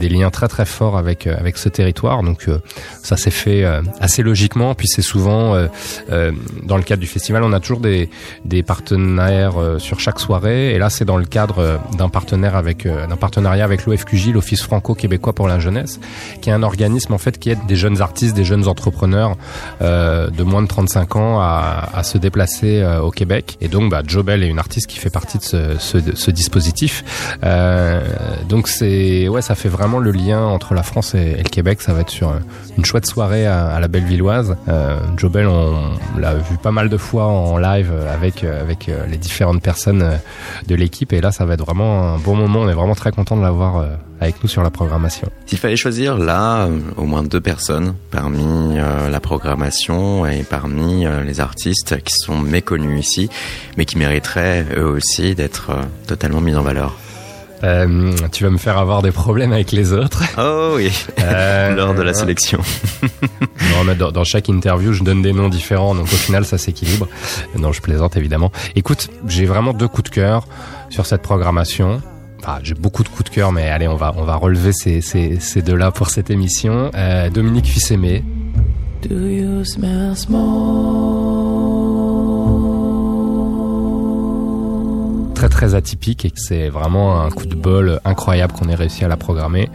liens 0.00 0.30
très 0.30 0.48
très 0.48 0.64
forts 0.64 0.96
avec 0.96 1.26
avec 1.26 1.58
ce 1.58 1.68
territoire, 1.68 2.22
donc 2.22 2.46
ça 3.02 3.16
s'est 3.16 3.30
fait 3.30 3.64
assez 4.00 4.22
logiquement. 4.22 4.74
Puis 4.74 4.88
c'est 4.88 5.02
souvent 5.02 5.56
dans 6.08 6.76
le 6.76 6.82
cadre 6.82 7.00
du 7.00 7.06
festival, 7.06 7.42
on 7.42 7.52
a 7.52 7.60
toujours 7.60 7.80
des, 7.80 8.08
des 8.44 8.62
partenaires 8.62 9.54
sur 9.78 10.00
chaque 10.00 10.20
soirée, 10.20 10.74
et 10.74 10.78
là 10.78 10.90
c'est 10.90 11.04
dans 11.04 11.16
le 11.16 11.24
cadre 11.24 11.80
d'un 11.96 12.08
partenaire 12.08 12.56
avec 12.56 12.86
d'un 12.86 13.16
partenariat 13.16 13.64
avec 13.64 13.86
l'OFQJ, 13.86 14.30
l'Office 14.32 14.62
franco-québécois 14.62 15.34
pour 15.36 15.46
la 15.46 15.60
jeunesse, 15.60 16.00
qui 16.40 16.50
est 16.50 16.52
un 16.52 16.64
organisme 16.64 17.12
en 17.12 17.18
fait 17.18 17.38
qui 17.38 17.50
aide 17.50 17.64
des 17.68 17.76
jeunes 17.76 18.00
artistes, 18.02 18.34
des 18.34 18.44
jeunes 18.44 18.66
entrepreneurs 18.66 19.36
euh, 19.82 20.28
de 20.30 20.42
moins 20.42 20.62
de 20.62 20.66
35 20.66 21.14
ans 21.16 21.40
à, 21.40 21.88
à 21.94 22.02
se 22.02 22.18
déplacer 22.18 22.80
euh, 22.80 23.00
au 23.00 23.10
Québec. 23.10 23.58
Et 23.60 23.68
donc, 23.68 23.90
bah, 23.90 24.02
Jobel 24.04 24.42
est 24.42 24.48
une 24.48 24.58
artiste 24.58 24.88
qui 24.88 24.98
fait 24.98 25.10
partie 25.10 25.38
de 25.38 25.42
ce, 25.44 25.78
ce, 25.78 25.98
ce 26.14 26.30
dispositif. 26.30 27.04
Euh, 27.44 28.00
donc 28.48 28.66
c'est 28.66 29.28
ouais, 29.28 29.42
ça 29.42 29.54
fait 29.54 29.68
vraiment 29.68 29.98
le 29.98 30.10
lien 30.10 30.42
entre 30.42 30.74
la 30.74 30.82
France 30.82 31.14
et, 31.14 31.36
le 31.36 31.48
Québec. 31.48 31.82
Ça 31.82 31.92
va 31.92 32.00
être 32.00 32.10
sur 32.10 32.32
une 32.76 32.84
chouette 32.84 33.06
soirée 33.06 33.46
à, 33.46 33.66
à 33.68 33.80
la 33.80 33.88
Bellevilloise. 33.88 34.56
Euh, 34.68 34.98
Jobel, 35.16 35.46
on, 35.46 35.92
on 36.14 36.18
l'a 36.18 36.34
vu 36.34 36.56
pas 36.62 36.72
mal 36.72 36.88
de 36.88 36.96
fois 36.96 37.26
en 37.26 37.58
live 37.58 37.92
avec 38.10 38.42
avec 38.44 38.90
les 39.10 39.18
différentes 39.18 39.62
personnes 39.62 40.18
de 40.66 40.74
l'équipe. 40.74 41.12
Et 41.12 41.20
là, 41.20 41.30
ça 41.30 41.44
va 41.44 41.54
être 41.54 41.64
vraiment 41.64 42.14
un 42.14 42.18
bon 42.18 42.34
moment. 42.34 42.60
On 42.60 42.68
est 42.68 42.74
vraiment 42.74 42.94
très 42.94 43.12
content 43.12 43.36
de 43.36 43.42
l'avoir 43.42 43.84
avec 44.20 44.42
nous 44.42 44.48
sur 44.48 44.62
la 44.62 44.70
programmation. 44.70 45.28
S'il 45.46 45.58
fallait 45.58 45.76
choisir 45.76 46.18
là 46.18 46.66
euh, 46.66 46.78
au 46.96 47.04
moins 47.04 47.22
deux 47.22 47.40
personnes 47.40 47.94
parmi 48.10 48.78
euh, 48.78 49.08
la 49.08 49.20
programmation 49.20 50.26
et 50.26 50.42
parmi 50.42 51.06
euh, 51.06 51.22
les 51.22 51.40
artistes 51.40 52.02
qui 52.02 52.14
sont 52.16 52.38
méconnus 52.38 53.06
ici, 53.06 53.28
mais 53.76 53.84
qui 53.84 53.98
mériteraient 53.98 54.66
eux 54.76 54.86
aussi 54.86 55.34
d'être 55.34 55.72
totalement 56.06 56.40
mis 56.40 56.54
en 56.54 56.62
valeur. 56.62 56.96
Tu 58.32 58.44
vas 58.44 58.50
me 58.50 58.58
faire 58.58 58.78
avoir 58.78 59.02
des 59.02 59.10
problèmes 59.10 59.52
avec 59.52 59.72
les 59.72 59.92
autres. 59.92 60.22
Oh 60.38 60.74
oui, 60.76 60.92
lors 61.74 61.94
de 61.94 62.02
la 62.02 62.14
sélection. 62.14 62.60
non, 63.02 63.94
dans, 63.94 64.12
dans, 64.12 64.24
chaque 64.24 64.48
interview, 64.48 64.92
je 64.92 65.02
donne 65.02 65.22
des 65.22 65.32
noms 65.32 65.48
différents, 65.48 65.94
donc 65.94 66.04
au 66.04 66.16
final, 66.16 66.44
ça 66.44 66.58
s'équilibre. 66.58 67.08
Non, 67.58 67.72
je 67.72 67.80
plaisante 67.80 68.16
évidemment. 68.16 68.52
Écoute, 68.76 69.08
j'ai 69.26 69.46
vraiment 69.46 69.72
deux 69.72 69.88
coups 69.88 70.10
de 70.10 70.14
cœur 70.14 70.46
sur 70.90 71.06
cette 71.06 71.22
programmation 71.22 72.02
j'ai 72.62 72.74
beaucoup 72.74 73.02
de 73.02 73.08
coups 73.08 73.30
de 73.30 73.34
cœur, 73.34 73.52
mais 73.52 73.68
allez, 73.68 73.88
on 73.88 73.96
va, 73.96 74.14
on 74.16 74.24
va 74.24 74.36
relever 74.36 74.72
ces, 74.72 75.00
ces, 75.00 75.40
ces 75.40 75.62
deux-là 75.62 75.90
pour 75.90 76.10
cette 76.10 76.30
émission. 76.30 76.90
Euh, 76.94 77.30
Dominique 77.30 77.66
Fils-Aimé. 77.66 78.22
Très 85.56 85.74
atypique 85.74 86.26
et 86.26 86.30
que 86.30 86.38
c'est 86.38 86.68
vraiment 86.68 87.22
un 87.22 87.30
coup 87.30 87.46
de 87.46 87.54
bol 87.54 87.98
incroyable 88.04 88.52
qu'on 88.52 88.68
ait 88.68 88.74
réussi 88.74 89.06
à 89.06 89.08
la 89.08 89.16
programmer 89.16 89.70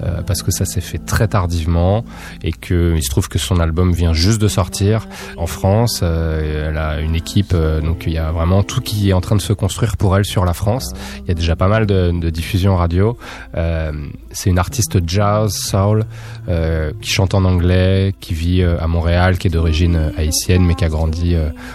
euh, 0.00 0.22
parce 0.22 0.44
que 0.44 0.52
ça 0.52 0.64
s'est 0.64 0.80
fait 0.80 1.04
très 1.04 1.26
tardivement 1.26 2.04
et 2.44 2.52
que 2.52 2.94
il 2.94 3.02
se 3.02 3.10
trouve 3.10 3.28
que 3.28 3.40
son 3.40 3.58
album 3.58 3.92
vient 3.92 4.12
juste 4.12 4.40
de 4.40 4.46
sortir 4.46 5.08
en 5.36 5.48
France. 5.48 6.02
Euh, 6.04 6.68
elle 6.68 6.78
a 6.78 7.00
une 7.00 7.16
équipe, 7.16 7.50
euh, 7.52 7.80
donc 7.80 8.04
il 8.06 8.12
y 8.12 8.18
a 8.18 8.30
vraiment 8.30 8.62
tout 8.62 8.80
qui 8.80 9.10
est 9.10 9.12
en 9.12 9.20
train 9.20 9.34
de 9.34 9.40
se 9.40 9.52
construire 9.52 9.96
pour 9.96 10.16
elle 10.16 10.24
sur 10.24 10.44
la 10.44 10.52
France. 10.52 10.92
Il 11.22 11.28
y 11.28 11.30
a 11.32 11.34
déjà 11.34 11.56
pas 11.56 11.66
mal 11.66 11.86
de, 11.86 12.12
de 12.12 12.30
diffusion 12.30 12.76
radio. 12.76 13.18
Euh, 13.56 13.90
c'est 14.30 14.50
une 14.50 14.60
artiste 14.60 15.00
jazz, 15.04 15.52
soul, 15.52 16.04
euh, 16.48 16.92
qui 17.00 17.10
chante 17.10 17.34
en 17.34 17.44
anglais, 17.44 18.14
qui 18.20 18.34
vit 18.34 18.62
à 18.62 18.86
Montréal, 18.86 19.38
qui 19.38 19.48
est 19.48 19.50
d'origine 19.50 20.12
haïtienne 20.16 20.64
mais 20.64 20.76
qui 20.76 20.84
a 20.84 20.88
grandi 20.88 21.34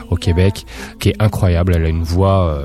au 0.10 0.16
Québec, 0.16 0.66
qui 1.02 1.10
est 1.10 1.22
incroyable. 1.22 1.74
Elle 1.76 1.86
a 1.86 1.90
une 1.90 2.04
voix, 2.04 2.58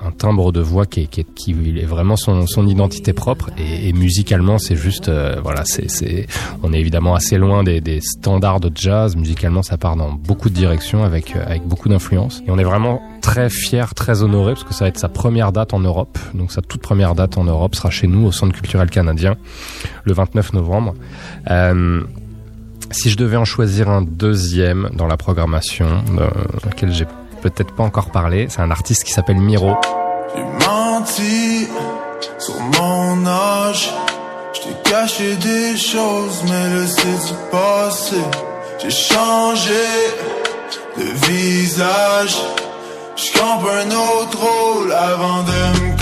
un 0.00 0.10
timbre 0.10 0.37
de 0.52 0.60
voix 0.60 0.86
qui 0.86 1.02
est, 1.02 1.06
qui 1.06 1.20
est, 1.20 1.82
est 1.82 1.86
vraiment 1.86 2.16
son, 2.16 2.46
son 2.46 2.66
identité 2.66 3.12
propre 3.12 3.50
et, 3.58 3.92
musicalement 3.92 4.58
c'est 4.58 4.76
juste, 4.76 5.10
voilà, 5.42 5.64
c'est, 5.64 6.26
on 6.62 6.72
est 6.72 6.80
évidemment 6.80 7.14
assez 7.14 7.38
loin 7.38 7.64
des, 7.64 7.80
des 7.80 8.00
standards 8.00 8.60
de 8.60 8.70
jazz. 8.74 9.16
Musicalement, 9.16 9.62
ça 9.62 9.76
part 9.76 9.96
dans 9.96 10.12
beaucoup 10.12 10.48
de 10.48 10.54
directions 10.54 11.04
avec 11.04 11.34
avec 11.36 11.62
beaucoup 11.66 11.88
d'influence 11.88 12.42
et 12.46 12.50
on 12.50 12.58
est 12.58 12.64
vraiment 12.64 13.00
très 13.20 13.50
fier, 13.50 13.94
très 13.94 14.22
honoré 14.22 14.54
parce 14.54 14.64
que 14.64 14.74
ça 14.74 14.84
va 14.84 14.88
être 14.88 14.98
sa 14.98 15.08
première 15.08 15.52
date 15.52 15.74
en 15.74 15.80
Europe. 15.80 16.18
Donc 16.34 16.52
sa 16.52 16.62
toute 16.62 16.80
première 16.80 17.14
date 17.14 17.38
en 17.38 17.44
Europe 17.44 17.74
sera 17.74 17.90
chez 17.90 18.06
nous 18.06 18.26
au 18.26 18.32
Centre 18.32 18.54
culturel 18.54 18.90
canadien 18.90 19.36
le 20.04 20.12
29 20.12 20.52
novembre. 20.54 20.94
Euh, 21.50 22.02
si 22.90 23.10
je 23.10 23.16
devais 23.16 23.36
en 23.36 23.44
choisir 23.44 23.88
un 23.88 24.02
deuxième 24.02 24.90
dans 24.94 25.06
la 25.06 25.16
programmation, 25.16 25.88
euh, 26.18 26.28
laquelle 26.64 26.92
j'ai 26.92 27.06
peut-être 27.42 27.74
pas 27.74 27.82
encore 27.82 28.10
parlé, 28.10 28.46
c'est 28.48 28.62
un 28.62 28.70
artiste 28.70 29.04
qui 29.04 29.12
s'appelle 29.12 29.38
Miro. 29.38 29.76
Sur 32.38 32.60
mon 32.60 33.24
âge. 33.26 33.94
Je 34.52 34.60
t'ai 34.60 34.90
caché 34.90 35.36
des 35.36 35.76
choses, 35.76 36.42
mais 36.44 36.68
le 36.74 36.86
c'est 36.86 37.18
du 37.28 37.34
passé. 37.52 38.16
J'ai 38.80 38.90
changé 38.90 39.86
de 40.96 41.04
visage. 41.28 42.36
Je 43.14 43.38
un 43.40 43.90
autre 43.90 44.38
rôle 44.38 44.92
avant 44.92 45.42
de 45.42 45.80
me. 45.80 45.97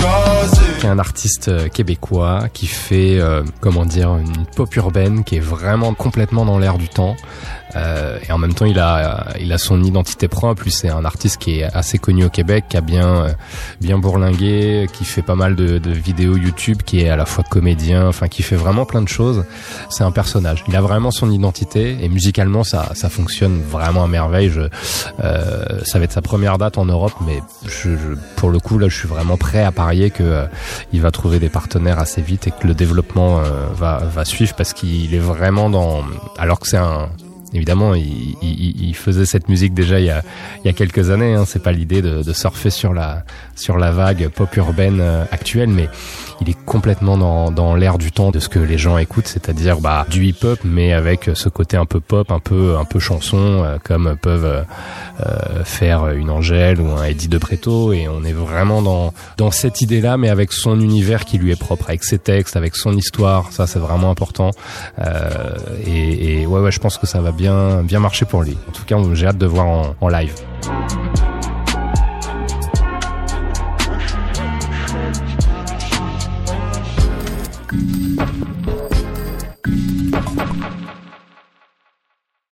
Qui 0.79 0.87
un 0.87 0.99
artiste 0.99 1.47
euh, 1.47 1.69
québécois 1.69 2.49
qui 2.53 2.67
fait, 2.67 3.19
euh, 3.19 3.43
comment 3.61 3.85
dire, 3.85 4.15
une 4.17 4.45
pop 4.45 4.73
urbaine 4.75 5.23
qui 5.23 5.37
est 5.37 5.41
vraiment 5.41 5.93
complètement 5.93 6.45
dans 6.45 6.59
l'air 6.59 6.77
du 6.77 6.87
temps. 6.87 7.15
Euh, 7.75 8.17
et 8.27 8.31
en 8.31 8.37
même 8.37 8.53
temps, 8.53 8.65
il 8.65 8.79
a, 8.79 9.27
il 9.39 9.51
a 9.51 9.57
son 9.57 9.83
identité 9.83 10.27
propre. 10.27 10.63
Lui, 10.63 10.71
c'est 10.71 10.89
un 10.89 11.05
artiste 11.05 11.37
qui 11.37 11.59
est 11.59 11.63
assez 11.63 11.97
connu 11.97 12.25
au 12.25 12.29
Québec, 12.29 12.65
qui 12.69 12.77
a 12.77 12.81
bien, 12.81 13.07
euh, 13.07 13.29
bien 13.81 13.97
bourlingué, 13.97 14.87
qui 14.93 15.05
fait 15.05 15.21
pas 15.21 15.35
mal 15.35 15.55
de, 15.55 15.77
de, 15.77 15.91
vidéos 15.91 16.37
YouTube, 16.37 16.81
qui 16.85 17.01
est 17.01 17.09
à 17.09 17.15
la 17.15 17.25
fois 17.25 17.43
comédien, 17.43 18.07
enfin, 18.07 18.27
qui 18.27 18.43
fait 18.43 18.55
vraiment 18.55 18.85
plein 18.85 19.01
de 19.01 19.07
choses. 19.07 19.45
C'est 19.89 20.03
un 20.03 20.11
personnage. 20.11 20.63
Il 20.67 20.75
a 20.75 20.81
vraiment 20.81 21.11
son 21.11 21.29
identité 21.29 21.97
et 22.01 22.09
musicalement, 22.09 22.63
ça, 22.63 22.91
ça 22.93 23.09
fonctionne 23.09 23.61
vraiment 23.61 24.03
à 24.03 24.07
merveille. 24.07 24.49
Je, 24.49 24.61
euh, 25.23 25.65
ça 25.83 25.99
va 25.99 26.05
être 26.05 26.13
sa 26.13 26.21
première 26.21 26.57
date 26.57 26.77
en 26.77 26.85
Europe, 26.85 27.13
mais 27.25 27.41
je, 27.65 27.91
je, 27.91 28.15
pour 28.37 28.49
le 28.49 28.59
coup, 28.59 28.79
là, 28.79 28.87
je 28.87 28.97
suis 28.97 29.07
vraiment 29.07 29.37
prêt 29.37 29.63
à 29.63 29.71
parier 29.87 30.09
que 30.09 30.23
euh, 30.23 30.45
va 30.93 31.11
trouver 31.11 31.39
des 31.39 31.49
partenaires 31.49 31.99
assez 31.99 32.21
vite 32.21 32.47
et 32.47 32.51
que 32.51 32.67
le 32.67 32.73
développement 32.73 33.41
va, 33.73 33.99
va 33.99 34.25
suivre 34.25 34.53
parce 34.55 34.73
qu'il 34.73 35.13
est 35.13 35.25
vraiment 35.33 35.69
dans, 35.69 36.03
alors 36.37 36.59
que 36.59 36.67
c'est 36.67 36.77
un 36.77 37.09
évidemment, 37.57 37.93
il, 37.93 38.35
il, 38.41 38.87
il, 38.89 38.95
faisait 38.95 39.25
cette 39.25 39.49
musique 39.49 39.73
déjà 39.73 39.99
il 39.99 40.05
y 40.05 40.09
a, 40.09 40.23
il 40.63 40.67
y 40.67 40.69
a 40.69 40.73
quelques 40.73 41.09
années. 41.09 41.33
Hein. 41.33 41.43
C'est 41.45 41.61
pas 41.61 41.71
l'idée 41.71 42.01
de, 42.01 42.23
de, 42.23 42.33
surfer 42.33 42.69
sur 42.69 42.93
la 42.93 43.23
sur 43.55 43.77
la 43.77 43.91
vague 43.91 44.29
pop 44.29 44.55
urbaine 44.55 44.99
euh, 45.01 45.25
actuelle, 45.31 45.69
mais 45.69 45.89
il 46.39 46.49
est 46.49 46.57
complètement 46.65 47.17
dans, 47.17 47.51
dans 47.51 47.75
l'air 47.75 47.97
du 47.97 48.11
temps 48.11 48.31
de 48.31 48.39
ce 48.39 48.47
que 48.47 48.59
les 48.59 48.77
gens 48.77 48.97
écoutent, 48.97 49.27
c'est-à-dire 49.27 49.81
bah, 49.81 50.05
du 50.09 50.25
hip-hop, 50.25 50.59
mais 50.63 50.93
avec 50.93 51.31
ce 51.33 51.49
côté 51.49 51.77
un 51.77 51.85
peu 51.85 51.99
pop, 51.99 52.31
un 52.31 52.39
peu 52.39 52.77
un 52.77 52.85
peu 52.85 52.99
chanson, 52.99 53.63
euh, 53.63 53.77
comme 53.83 54.15
peuvent 54.21 54.45
euh, 54.45 55.63
faire 55.63 56.09
une 56.09 56.29
Angèle 56.29 56.79
ou 56.79 56.91
un 56.91 57.03
Eddie 57.03 57.27
de 57.27 57.37
Preto. 57.37 57.91
Et 57.93 58.07
on 58.07 58.23
est 58.23 58.33
vraiment 58.33 58.81
dans 58.81 59.13
dans 59.37 59.51
cette 59.51 59.81
idée-là, 59.81 60.17
mais 60.17 60.29
avec 60.29 60.53
son 60.53 60.79
univers 60.79 61.25
qui 61.25 61.37
lui 61.37 61.51
est 61.51 61.59
propre, 61.59 61.85
avec 61.89 62.03
ses 62.03 62.19
textes, 62.19 62.55
avec 62.55 62.75
son 62.75 62.95
histoire. 62.95 63.51
Ça, 63.51 63.67
c'est 63.67 63.79
vraiment 63.79 64.11
important. 64.11 64.51
Euh, 64.99 65.55
et, 65.85 66.41
et 66.41 66.45
ouais, 66.45 66.61
ouais, 66.61 66.71
je 66.71 66.79
pense 66.79 66.97
que 66.97 67.07
ça 67.07 67.21
va 67.21 67.31
bien 67.31 67.46
bien 67.83 67.99
marcher 67.99 68.25
pour 68.25 68.43
lui. 68.43 68.57
En 68.67 68.71
tout 68.71 68.83
cas, 68.85 68.97
j'ai 69.13 69.27
hâte 69.27 69.37
de 69.37 69.45
voir 69.45 69.95
en 69.99 70.07
live. 70.09 70.33